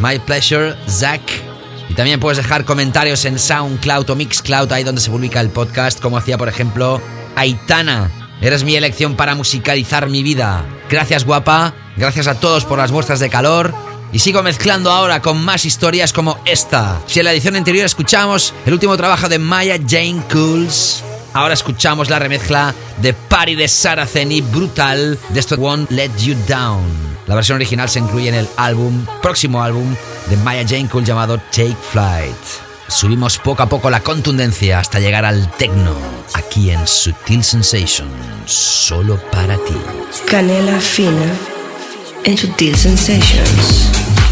My 0.00 0.18
pleasure, 0.18 0.74
Zack. 0.88 1.22
Y 1.88 1.94
también 1.94 2.18
puedes 2.18 2.38
dejar 2.38 2.64
comentarios 2.64 3.24
en 3.24 3.38
SoundCloud 3.38 4.10
o 4.10 4.16
Mixcloud, 4.16 4.72
ahí 4.72 4.82
donde 4.82 5.00
se 5.00 5.12
publica 5.12 5.40
el 5.40 5.50
podcast, 5.50 6.00
como 6.00 6.18
hacía, 6.18 6.36
por 6.36 6.48
ejemplo, 6.48 7.00
Aitana. 7.36 8.10
Eres 8.40 8.64
mi 8.64 8.74
elección 8.74 9.14
para 9.14 9.36
musicalizar 9.36 10.08
mi 10.08 10.24
vida. 10.24 10.64
Gracias, 10.90 11.24
guapa. 11.24 11.72
Gracias 11.96 12.26
a 12.26 12.40
todos 12.40 12.64
por 12.64 12.78
las 12.78 12.90
muestras 12.90 13.20
de 13.20 13.30
calor. 13.30 13.93
Y 14.14 14.20
sigo 14.20 14.44
mezclando 14.44 14.92
ahora 14.92 15.20
con 15.20 15.44
más 15.44 15.64
historias 15.64 16.12
como 16.12 16.38
esta. 16.44 17.02
Si 17.04 17.18
en 17.18 17.24
la 17.24 17.32
edición 17.32 17.56
anterior 17.56 17.84
escuchamos 17.84 18.54
el 18.64 18.72
último 18.72 18.96
trabajo 18.96 19.28
de 19.28 19.40
Maya 19.40 19.76
Jane 19.76 20.22
Cools, 20.32 21.02
ahora 21.32 21.54
escuchamos 21.54 22.08
la 22.10 22.20
remezcla 22.20 22.72
de 23.02 23.12
Party 23.12 23.56
de 23.56 23.66
Saraceni 23.66 24.40
Brutal 24.40 25.18
de 25.30 25.40
esto 25.40 25.56
Won't 25.56 25.90
Let 25.90 26.12
You 26.18 26.36
Down. 26.46 26.84
La 27.26 27.34
versión 27.34 27.56
original 27.56 27.88
se 27.88 27.98
incluye 27.98 28.28
en 28.28 28.36
el 28.36 28.48
álbum, 28.56 29.04
próximo 29.20 29.64
álbum 29.64 29.96
de 30.30 30.36
Maya 30.36 30.64
Jane 30.64 30.88
Cools 30.88 31.08
llamado 31.08 31.38
Take 31.50 31.76
Flight. 31.90 32.36
Subimos 32.86 33.38
poco 33.38 33.64
a 33.64 33.68
poco 33.68 33.90
la 33.90 33.98
contundencia 33.98 34.78
hasta 34.78 35.00
llegar 35.00 35.24
al 35.24 35.50
techno, 35.56 35.92
aquí 36.34 36.70
en 36.70 36.86
Sutil 36.86 37.42
Sensation, 37.42 38.08
solo 38.44 39.20
para 39.32 39.56
ti. 39.56 39.74
Canela 40.30 40.78
fina 40.78 41.53
en 42.24 42.36
Sutil 42.36 42.74
Sensations. 42.76 44.23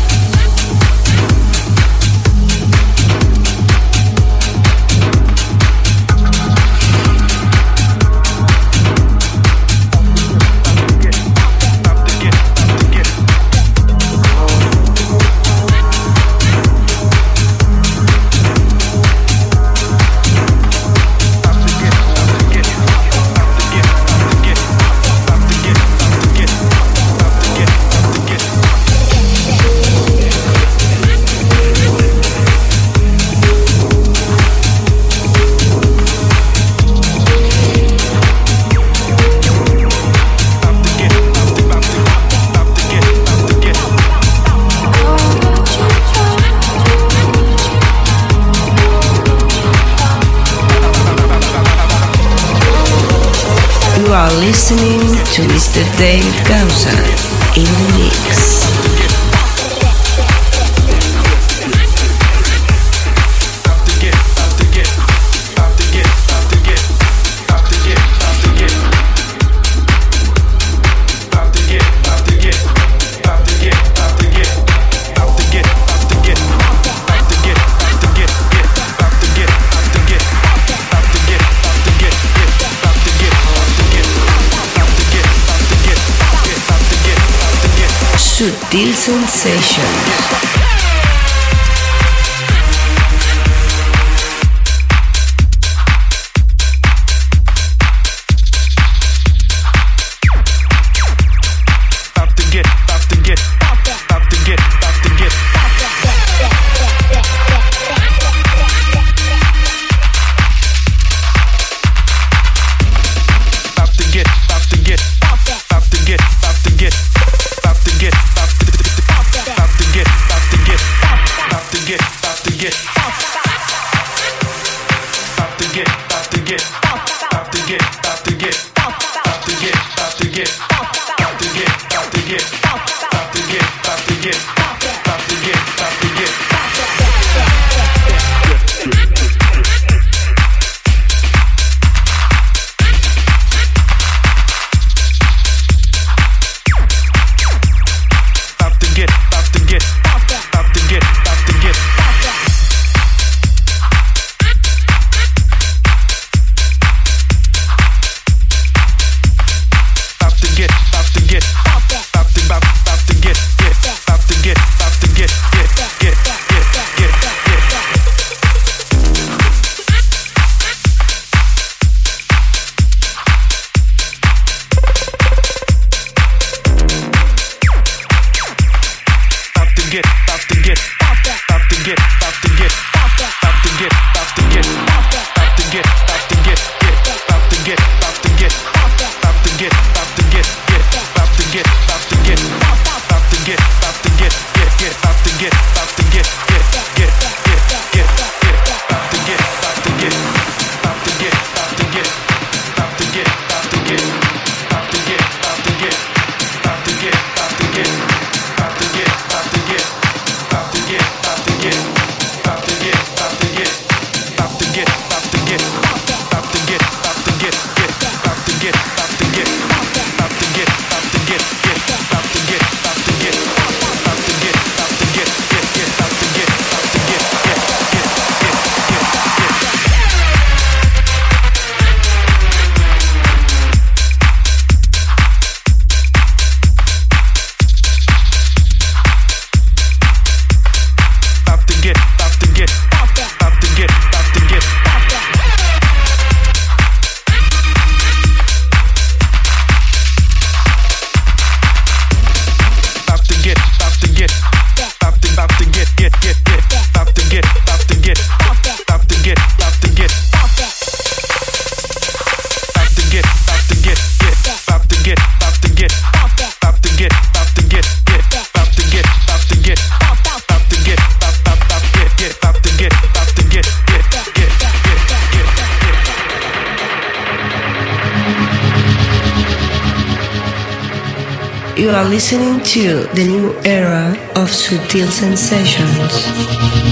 The 282.80 283.24
new 283.24 283.52
era 283.66 284.16
of 284.34 284.48
Sutil 284.48 285.06
Sensations. 285.06 286.91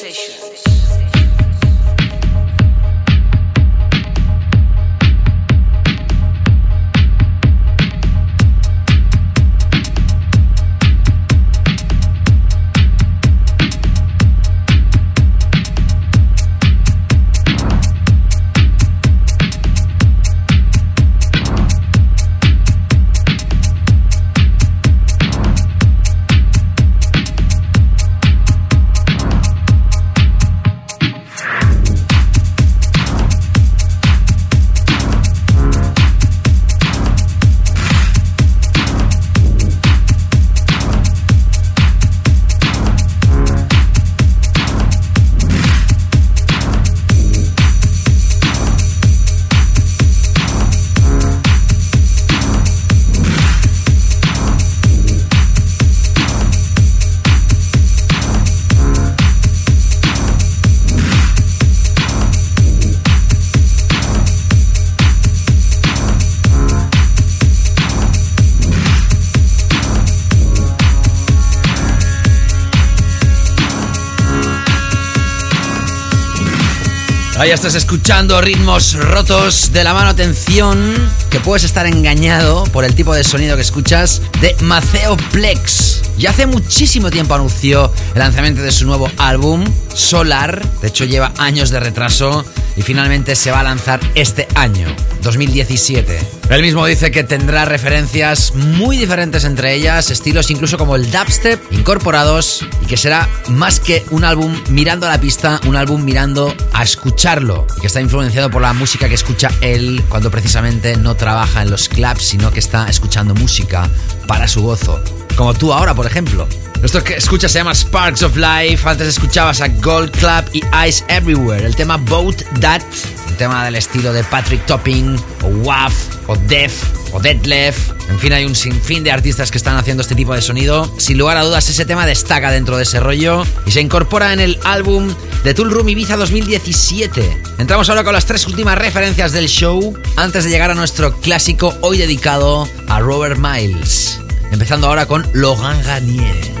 Ahí 77.41 77.49
estás 77.49 77.73
escuchando 77.73 78.39
ritmos 78.39 78.93
rotos 78.93 79.73
de 79.73 79.83
la 79.83 79.95
mano. 79.95 80.11
Atención, 80.11 80.93
que 81.31 81.39
puedes 81.39 81.63
estar 81.63 81.87
engañado 81.87 82.65
por 82.65 82.85
el 82.85 82.93
tipo 82.93 83.15
de 83.15 83.23
sonido 83.23 83.55
que 83.55 83.63
escuchas 83.63 84.21
de 84.41 84.55
Maceo 84.61 85.17
Plex. 85.31 86.03
Ya 86.19 86.29
hace 86.29 86.45
muchísimo 86.45 87.09
tiempo 87.09 87.33
anunció 87.33 87.91
el 88.13 88.19
lanzamiento 88.19 88.61
de 88.61 88.71
su 88.71 88.85
nuevo 88.85 89.09
álbum, 89.17 89.65
Solar. 89.91 90.63
De 90.81 90.89
hecho, 90.89 91.05
lleva 91.05 91.33
años 91.39 91.71
de 91.71 91.79
retraso 91.79 92.45
y 92.75 92.81
finalmente 92.81 93.35
se 93.35 93.51
va 93.51 93.59
a 93.59 93.63
lanzar 93.63 93.99
este 94.15 94.47
año, 94.55 94.87
2017. 95.21 96.19
Él 96.49 96.61
mismo 96.61 96.85
dice 96.85 97.11
que 97.11 97.23
tendrá 97.23 97.65
referencias 97.65 98.53
muy 98.55 98.97
diferentes 98.97 99.43
entre 99.43 99.73
ellas, 99.73 100.09
estilos 100.11 100.51
incluso 100.51 100.77
como 100.77 100.95
el 100.95 101.09
dubstep 101.11 101.61
incorporados 101.71 102.65
y 102.81 102.85
que 102.85 102.97
será 102.97 103.29
más 103.49 103.79
que 103.79 104.05
un 104.11 104.23
álbum 104.23 104.55
mirando 104.69 105.05
a 105.07 105.09
la 105.09 105.21
pista, 105.21 105.59
un 105.65 105.75
álbum 105.75 106.03
mirando 106.03 106.53
a 106.73 106.83
escucharlo 106.83 107.67
y 107.77 107.81
que 107.81 107.87
está 107.87 108.01
influenciado 108.01 108.49
por 108.49 108.61
la 108.61 108.73
música 108.73 109.07
que 109.07 109.15
escucha 109.15 109.49
él 109.61 110.03
cuando 110.09 110.31
precisamente 110.31 110.95
no 110.97 111.15
trabaja 111.15 111.61
en 111.61 111.71
los 111.71 111.89
clubs, 111.89 112.23
sino 112.23 112.51
que 112.51 112.59
está 112.59 112.89
escuchando 112.89 113.33
música 113.35 113.89
para 114.27 114.47
su 114.47 114.61
gozo. 114.61 115.01
Como 115.35 115.53
tú 115.53 115.73
ahora, 115.73 115.93
por 115.93 116.05
ejemplo. 116.05 116.47
Esto 116.83 117.03
que 117.03 117.13
escuchas 117.13 117.51
se 117.51 117.59
llama 117.59 117.75
Sparks 117.75 118.23
of 118.23 118.35
Life. 118.35 118.89
Antes 118.89 119.07
escuchabas 119.07 119.61
a 119.61 119.67
Gold 119.67 120.09
Club 120.17 120.45
y 120.51 120.63
Eyes 120.75 121.05
Everywhere. 121.09 121.63
El 121.63 121.75
tema 121.75 121.97
Boat 121.97 122.41
That. 122.59 122.81
Un 123.29 123.35
tema 123.35 123.63
del 123.65 123.75
estilo 123.75 124.11
de 124.11 124.23
Patrick 124.23 124.65
Topping, 124.65 125.15
o 125.43 125.47
WAF, 125.63 125.93
o 126.25 126.35
Def, 126.35 126.83
o 127.13 127.19
Deadlef. 127.19 127.91
En 128.09 128.17
fin, 128.17 128.33
hay 128.33 128.45
un 128.45 128.55
sinfín 128.55 129.03
de 129.03 129.11
artistas 129.11 129.51
que 129.51 129.59
están 129.59 129.77
haciendo 129.77 130.01
este 130.01 130.15
tipo 130.15 130.33
de 130.33 130.41
sonido. 130.41 130.91
Sin 130.97 131.19
lugar 131.19 131.37
a 131.37 131.43
dudas, 131.43 131.69
ese 131.69 131.85
tema 131.85 132.07
destaca 132.07 132.49
dentro 132.49 132.77
de 132.77 132.83
ese 132.83 132.99
rollo 132.99 133.43
y 133.67 133.71
se 133.71 133.79
incorpora 133.79 134.33
en 134.33 134.39
el 134.39 134.59
álbum 134.63 135.13
de 135.43 135.53
Tool 135.53 135.69
Room 135.69 135.87
Ibiza 135.89 136.17
2017. 136.17 137.37
Entramos 137.59 137.89
ahora 137.89 138.03
con 138.03 138.13
las 138.13 138.25
tres 138.25 138.47
últimas 138.47 138.75
referencias 138.77 139.33
del 139.33 139.49
show 139.49 139.95
antes 140.15 140.45
de 140.45 140.49
llegar 140.49 140.71
a 140.71 140.75
nuestro 140.75 141.15
clásico 141.21 141.75
hoy 141.81 141.99
dedicado 141.99 142.67
a 142.87 142.99
Robert 142.99 143.37
Miles. 143.37 144.19
Empezando 144.51 144.87
ahora 144.87 145.05
con 145.05 145.27
Laurent 145.33 145.85
Garnier. 145.85 146.60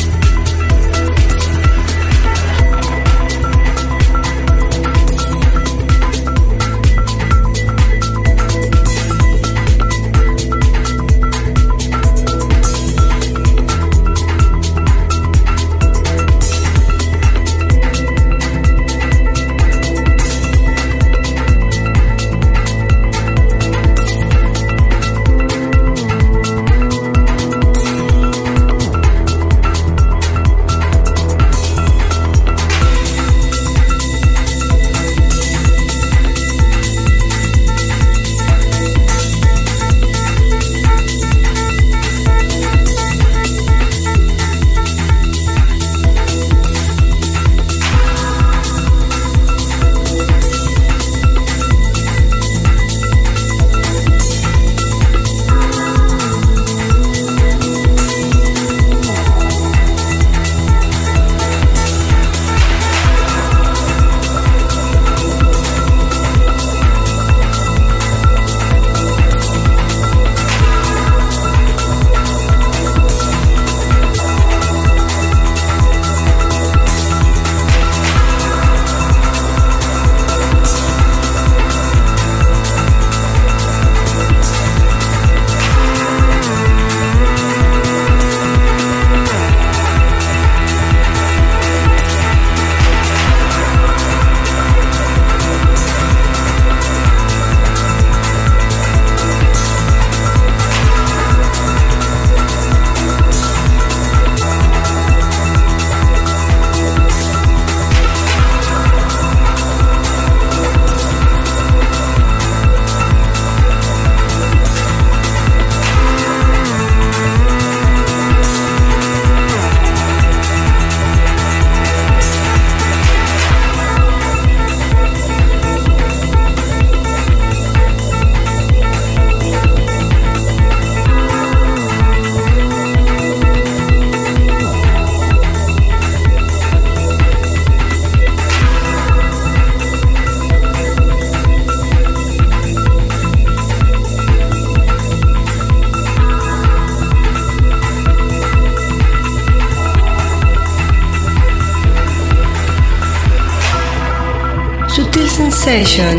Sensations, 155.83 156.10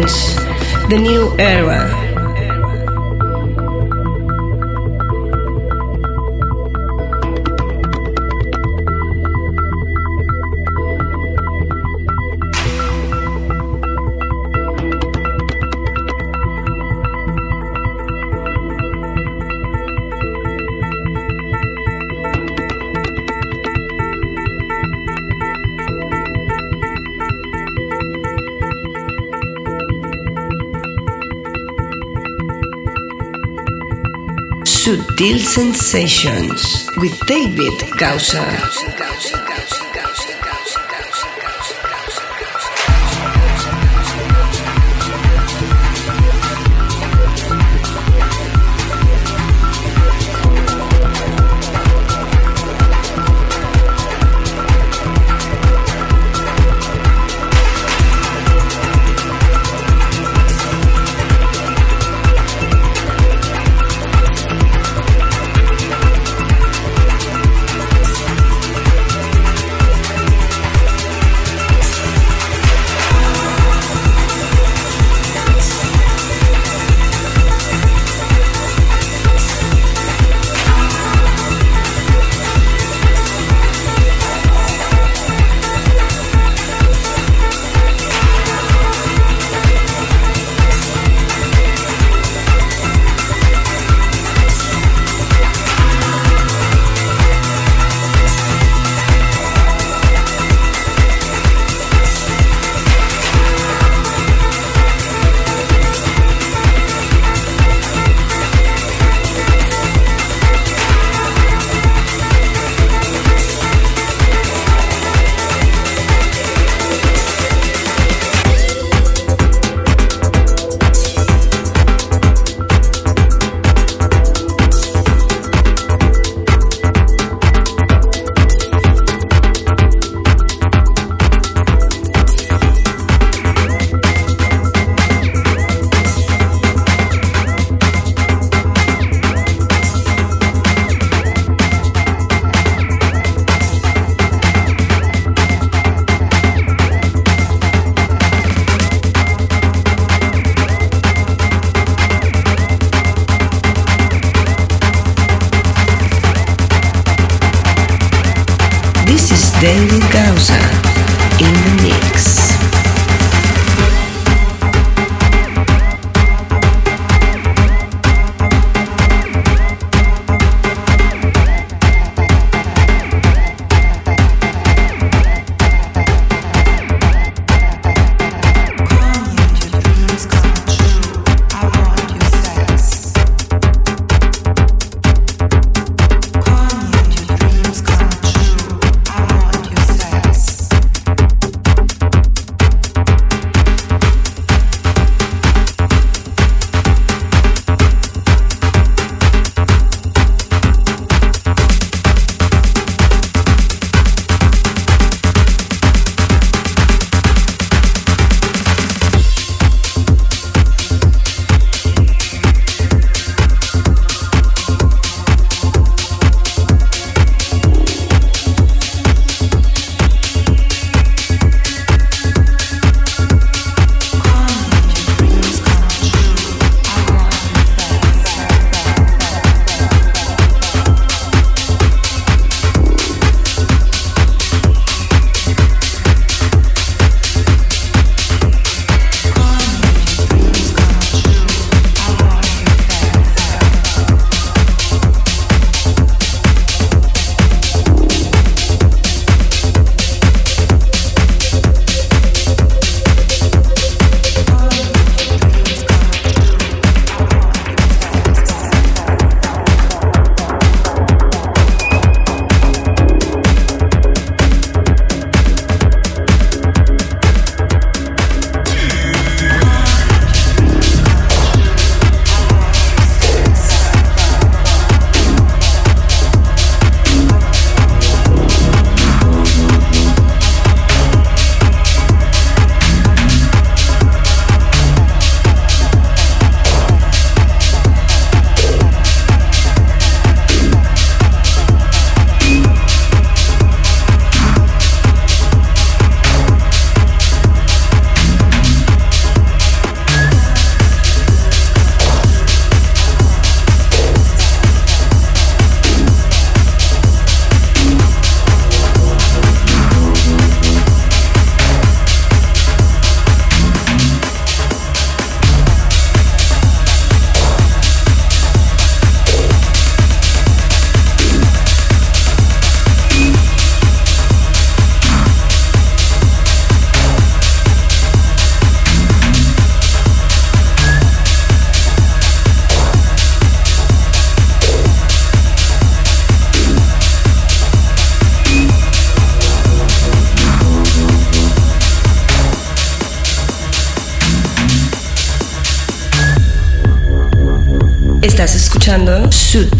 Subtle 35.22 35.38
Sensations 35.38 36.90
with 36.96 37.16
David 37.26 37.78
Gausser. 37.96 39.11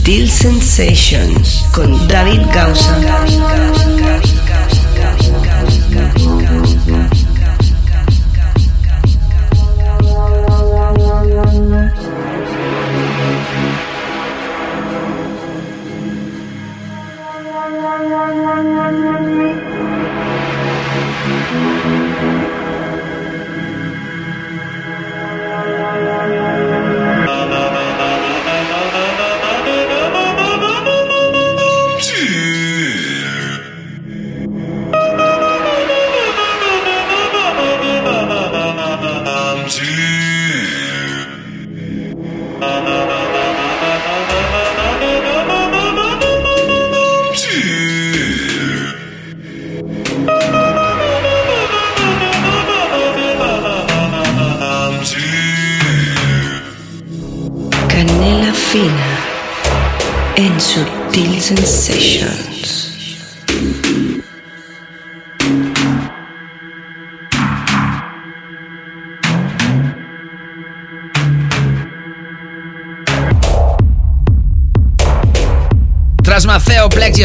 Sutil 0.03 0.29
Sensations 0.29 1.65
con 1.73 2.09
David 2.09 2.43
Gausa. 2.53 3.22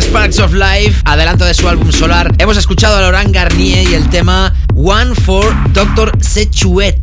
Sparks 0.02 0.40
of 0.40 0.54
Life, 0.54 1.02
adelanto 1.06 1.44
de 1.44 1.54
su 1.54 1.68
álbum 1.68 1.92
Solar, 1.92 2.32
hemos 2.38 2.56
escuchado 2.56 2.98
a 2.98 3.02
Laurent 3.02 3.34
Garnier 3.34 3.90
y 3.90 3.96
el 3.96 4.08
tema 4.10 4.54
One 4.76 5.16
for 5.16 5.46
Dr. 5.74 6.12
Sechuet. 6.22 7.02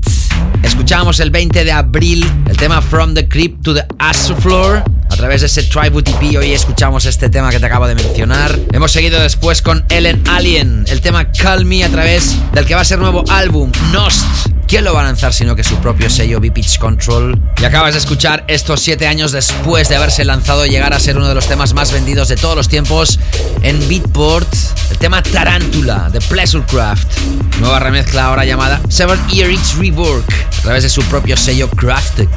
Escuchábamos 0.63 1.19
el 1.19 1.31
20 1.31 1.65
de 1.65 1.73
abril 1.73 2.25
el 2.49 2.57
tema 2.57 2.81
From 2.81 3.15
the 3.15 3.29
Crypt 3.29 3.65
to 3.65 3.75
the 3.75 3.85
Floor. 4.39 4.85
A 5.11 5.17
través 5.17 5.41
de 5.41 5.49
ese 5.49 5.65
Tribute 5.65 6.11
EP 6.11 6.39
hoy 6.39 6.53
escuchamos 6.53 7.05
este 7.07 7.29
tema 7.29 7.51
que 7.51 7.59
te 7.59 7.67
acabo 7.67 7.89
de 7.89 7.97
mencionar. 7.97 8.57
Hemos 8.73 8.93
seguido 8.93 9.21
después 9.21 9.61
con 9.61 9.85
Ellen 9.89 10.23
Alien, 10.29 10.85
el 10.89 11.01
tema 11.01 11.33
Call 11.33 11.65
Me 11.65 11.85
a 11.85 11.89
través 11.89 12.37
del 12.53 12.65
que 12.65 12.75
va 12.75 12.83
a 12.83 12.85
ser 12.85 13.01
nuevo 13.01 13.25
álbum 13.29 13.73
Nost. 13.93 14.54
¿Quién 14.75 14.87
lo 14.87 14.93
va 14.93 15.03
a 15.03 15.05
lanzar 15.05 15.33
sino 15.33 15.55
que 15.55 15.63
su 15.63 15.77
propio 15.77 16.11
sello 16.11 16.41
B-Pitch 16.41 16.81
Control? 16.81 17.41
Y 17.63 17.65
acabas 17.65 17.95
de 17.95 18.01
escuchar 18.01 18.45
estos 18.49 18.81
7 18.81 19.07
años 19.07 19.31
después 19.31 19.89
de 19.89 19.95
haberse 19.95 20.25
lanzado 20.25 20.67
llegar 20.67 20.93
a 20.93 20.99
ser 20.99 21.17
uno 21.17 21.29
de 21.29 21.35
los 21.37 21.47
temas 21.47 21.75
más 21.75 21.93
vendidos 21.93 22.27
de 22.27 22.35
todos 22.35 22.57
los 22.57 22.69
tiempos 22.69 23.21
en 23.63 23.79
Beatport, 23.89 24.53
el 24.91 24.99
tema 24.99 25.23
Tarántula 25.23 26.11
de 26.11 26.21
Pleasurecraft. 26.21 27.07
Nueva 27.61 27.79
remezcla 27.79 28.25
ahora 28.25 28.45
llamada 28.45 28.81
Seven 28.89 29.21
Earrings 29.33 29.79
Rework 29.79 30.29
a 30.59 30.63
través 30.63 30.83
de 30.83 30.89
su 30.89 31.05
propio 31.05 31.37
sello 31.37 31.71
Craftic. 31.71 32.29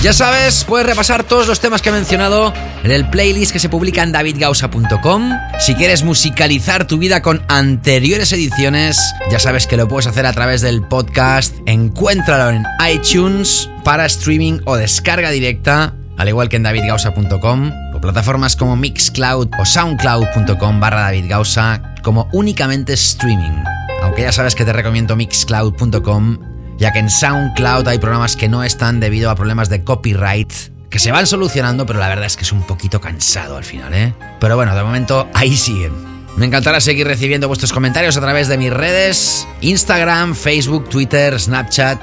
Ya 0.00 0.12
sabes, 0.12 0.62
puedes 0.62 0.86
repasar 0.86 1.24
todos 1.24 1.48
los 1.48 1.58
temas 1.58 1.82
que 1.82 1.88
he 1.88 1.92
mencionado 1.92 2.52
en 2.84 2.92
el 2.92 3.10
playlist 3.10 3.52
que 3.52 3.58
se 3.58 3.68
publica 3.68 4.04
en 4.04 4.12
davidgausa.com. 4.12 5.32
Si 5.58 5.74
quieres 5.74 6.04
musicalizar 6.04 6.86
tu 6.86 6.98
vida 6.98 7.20
con 7.20 7.42
anteriores 7.48 8.32
ediciones, 8.32 8.96
ya 9.28 9.40
sabes 9.40 9.66
que 9.66 9.76
lo 9.76 9.88
puedes 9.88 10.06
hacer 10.06 10.24
a 10.24 10.32
través 10.32 10.60
del 10.60 10.82
podcast. 10.82 11.56
Encuéntralo 11.66 12.50
en 12.50 12.64
iTunes 12.88 13.68
para 13.82 14.06
streaming 14.06 14.60
o 14.66 14.76
descarga 14.76 15.30
directa, 15.30 15.96
al 16.16 16.28
igual 16.28 16.48
que 16.48 16.56
en 16.56 16.62
davidgausa.com, 16.62 17.72
o 17.92 18.00
plataformas 18.00 18.54
como 18.54 18.76
Mixcloud 18.76 19.48
o 19.58 19.64
soundcloud.com 19.64 20.78
barra 20.78 21.00
davidgausa 21.00 21.82
como 22.04 22.28
únicamente 22.32 22.92
streaming. 22.92 23.64
Aunque 24.02 24.22
ya 24.22 24.30
sabes 24.30 24.54
que 24.54 24.64
te 24.64 24.72
recomiendo 24.72 25.16
mixcloud.com 25.16 26.57
ya 26.78 26.92
que 26.92 27.00
en 27.00 27.10
SoundCloud 27.10 27.88
hay 27.88 27.98
programas 27.98 28.36
que 28.36 28.48
no 28.48 28.62
están 28.62 29.00
debido 29.00 29.30
a 29.30 29.34
problemas 29.34 29.68
de 29.68 29.84
copyright 29.84 30.52
que 30.90 30.98
se 30.98 31.12
van 31.12 31.26
solucionando, 31.26 31.84
pero 31.84 31.98
la 31.98 32.08
verdad 32.08 32.24
es 32.24 32.36
que 32.36 32.44
es 32.44 32.52
un 32.52 32.62
poquito 32.62 33.00
cansado 33.00 33.56
al 33.56 33.64
final, 33.64 33.92
¿eh? 33.92 34.14
Pero 34.40 34.56
bueno, 34.56 34.74
de 34.74 34.82
momento 34.82 35.28
ahí 35.34 35.56
siguen. 35.56 35.92
Me 36.36 36.46
encantará 36.46 36.80
seguir 36.80 37.06
recibiendo 37.06 37.48
vuestros 37.48 37.72
comentarios 37.72 38.16
a 38.16 38.20
través 38.20 38.48
de 38.48 38.56
mis 38.56 38.72
redes, 38.72 39.46
Instagram, 39.60 40.34
Facebook, 40.34 40.88
Twitter, 40.88 41.38
Snapchat. 41.38 42.00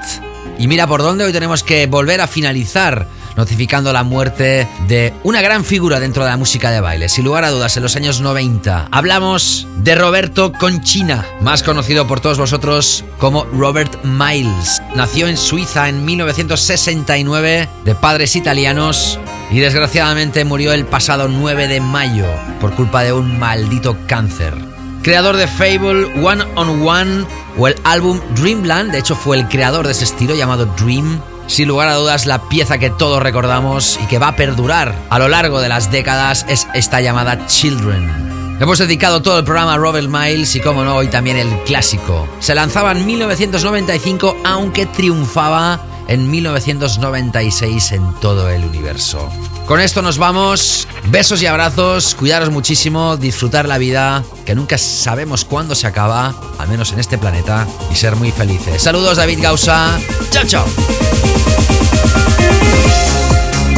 Y 0.58 0.68
mira 0.68 0.86
por 0.86 1.02
dónde 1.02 1.24
hoy 1.24 1.32
tenemos 1.32 1.62
que 1.62 1.86
volver 1.86 2.20
a 2.20 2.26
finalizar 2.26 3.08
notificando 3.36 3.92
la 3.92 4.02
muerte 4.02 4.68
de 4.88 5.12
una 5.22 5.40
gran 5.42 5.64
figura 5.64 6.00
dentro 6.00 6.24
de 6.24 6.30
la 6.30 6.36
música 6.36 6.70
de 6.70 6.80
baile, 6.80 7.08
sin 7.08 7.24
lugar 7.24 7.44
a 7.44 7.50
dudas, 7.50 7.76
en 7.76 7.82
los 7.82 7.96
años 7.96 8.20
90. 8.20 8.88
Hablamos 8.90 9.66
de 9.78 9.94
Roberto 9.94 10.52
Conchina, 10.52 11.24
más 11.40 11.62
conocido 11.62 12.06
por 12.06 12.20
todos 12.20 12.38
vosotros 12.38 13.04
como 13.18 13.44
Robert 13.44 14.04
Miles. 14.04 14.82
Nació 14.94 15.28
en 15.28 15.36
Suiza 15.36 15.88
en 15.88 16.04
1969 16.04 17.68
de 17.84 17.94
padres 17.94 18.36
italianos 18.36 19.18
y 19.50 19.60
desgraciadamente 19.60 20.44
murió 20.44 20.72
el 20.72 20.86
pasado 20.86 21.28
9 21.28 21.68
de 21.68 21.80
mayo 21.80 22.26
por 22.60 22.74
culpa 22.74 23.02
de 23.02 23.12
un 23.12 23.38
maldito 23.38 23.96
cáncer. 24.06 24.54
Creador 25.02 25.36
de 25.36 25.46
Fable, 25.46 26.06
One 26.20 26.42
on 26.56 26.86
One 26.86 27.26
o 27.56 27.68
el 27.68 27.76
álbum 27.84 28.20
Dreamland, 28.34 28.90
de 28.90 28.98
hecho 28.98 29.14
fue 29.14 29.36
el 29.36 29.46
creador 29.46 29.86
de 29.86 29.92
ese 29.92 30.04
estilo 30.04 30.34
llamado 30.34 30.66
Dream, 30.66 31.20
sin 31.46 31.68
lugar 31.68 31.88
a 31.88 31.94
dudas, 31.94 32.26
la 32.26 32.48
pieza 32.48 32.78
que 32.78 32.90
todos 32.90 33.22
recordamos 33.22 33.98
y 34.02 34.06
que 34.06 34.18
va 34.18 34.28
a 34.28 34.36
perdurar 34.36 34.94
a 35.10 35.18
lo 35.18 35.28
largo 35.28 35.60
de 35.60 35.68
las 35.68 35.90
décadas 35.90 36.44
es 36.48 36.66
esta 36.74 37.00
llamada 37.00 37.46
Children. 37.46 38.58
Hemos 38.58 38.78
dedicado 38.78 39.20
todo 39.20 39.38
el 39.38 39.44
programa 39.44 39.74
a 39.74 39.76
Robert 39.76 40.08
Miles 40.08 40.56
y, 40.56 40.60
como 40.60 40.82
no, 40.82 40.96
hoy 40.96 41.08
también 41.08 41.36
el 41.36 41.50
clásico. 41.64 42.26
Se 42.40 42.54
lanzaba 42.54 42.92
en 42.92 43.04
1995, 43.04 44.38
aunque 44.44 44.86
triunfaba 44.86 45.80
en 46.08 46.30
1996 46.30 47.92
en 47.92 48.14
todo 48.14 48.48
el 48.48 48.64
universo. 48.64 49.28
Con 49.66 49.80
esto 49.80 50.00
nos 50.00 50.16
vamos. 50.16 50.86
Besos 51.08 51.42
y 51.42 51.46
abrazos. 51.46 52.14
Cuidaros 52.14 52.50
muchísimo. 52.50 53.16
Disfrutar 53.16 53.66
la 53.66 53.78
vida, 53.78 54.22
que 54.44 54.54
nunca 54.54 54.78
sabemos 54.78 55.44
cuándo 55.44 55.74
se 55.74 55.88
acaba, 55.88 56.34
al 56.58 56.68
menos 56.68 56.92
en 56.92 57.00
este 57.00 57.18
planeta, 57.18 57.66
y 57.90 57.96
ser 57.96 58.14
muy 58.14 58.30
felices. 58.30 58.80
Saludos, 58.80 59.16
David 59.16 59.40
Gausa. 59.42 59.98
Chao, 60.30 60.44
chao. 60.46 60.66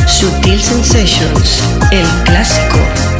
Sutil 0.07 0.61
Sensations, 0.61 1.63
el 1.91 2.07
clásico. 2.25 3.18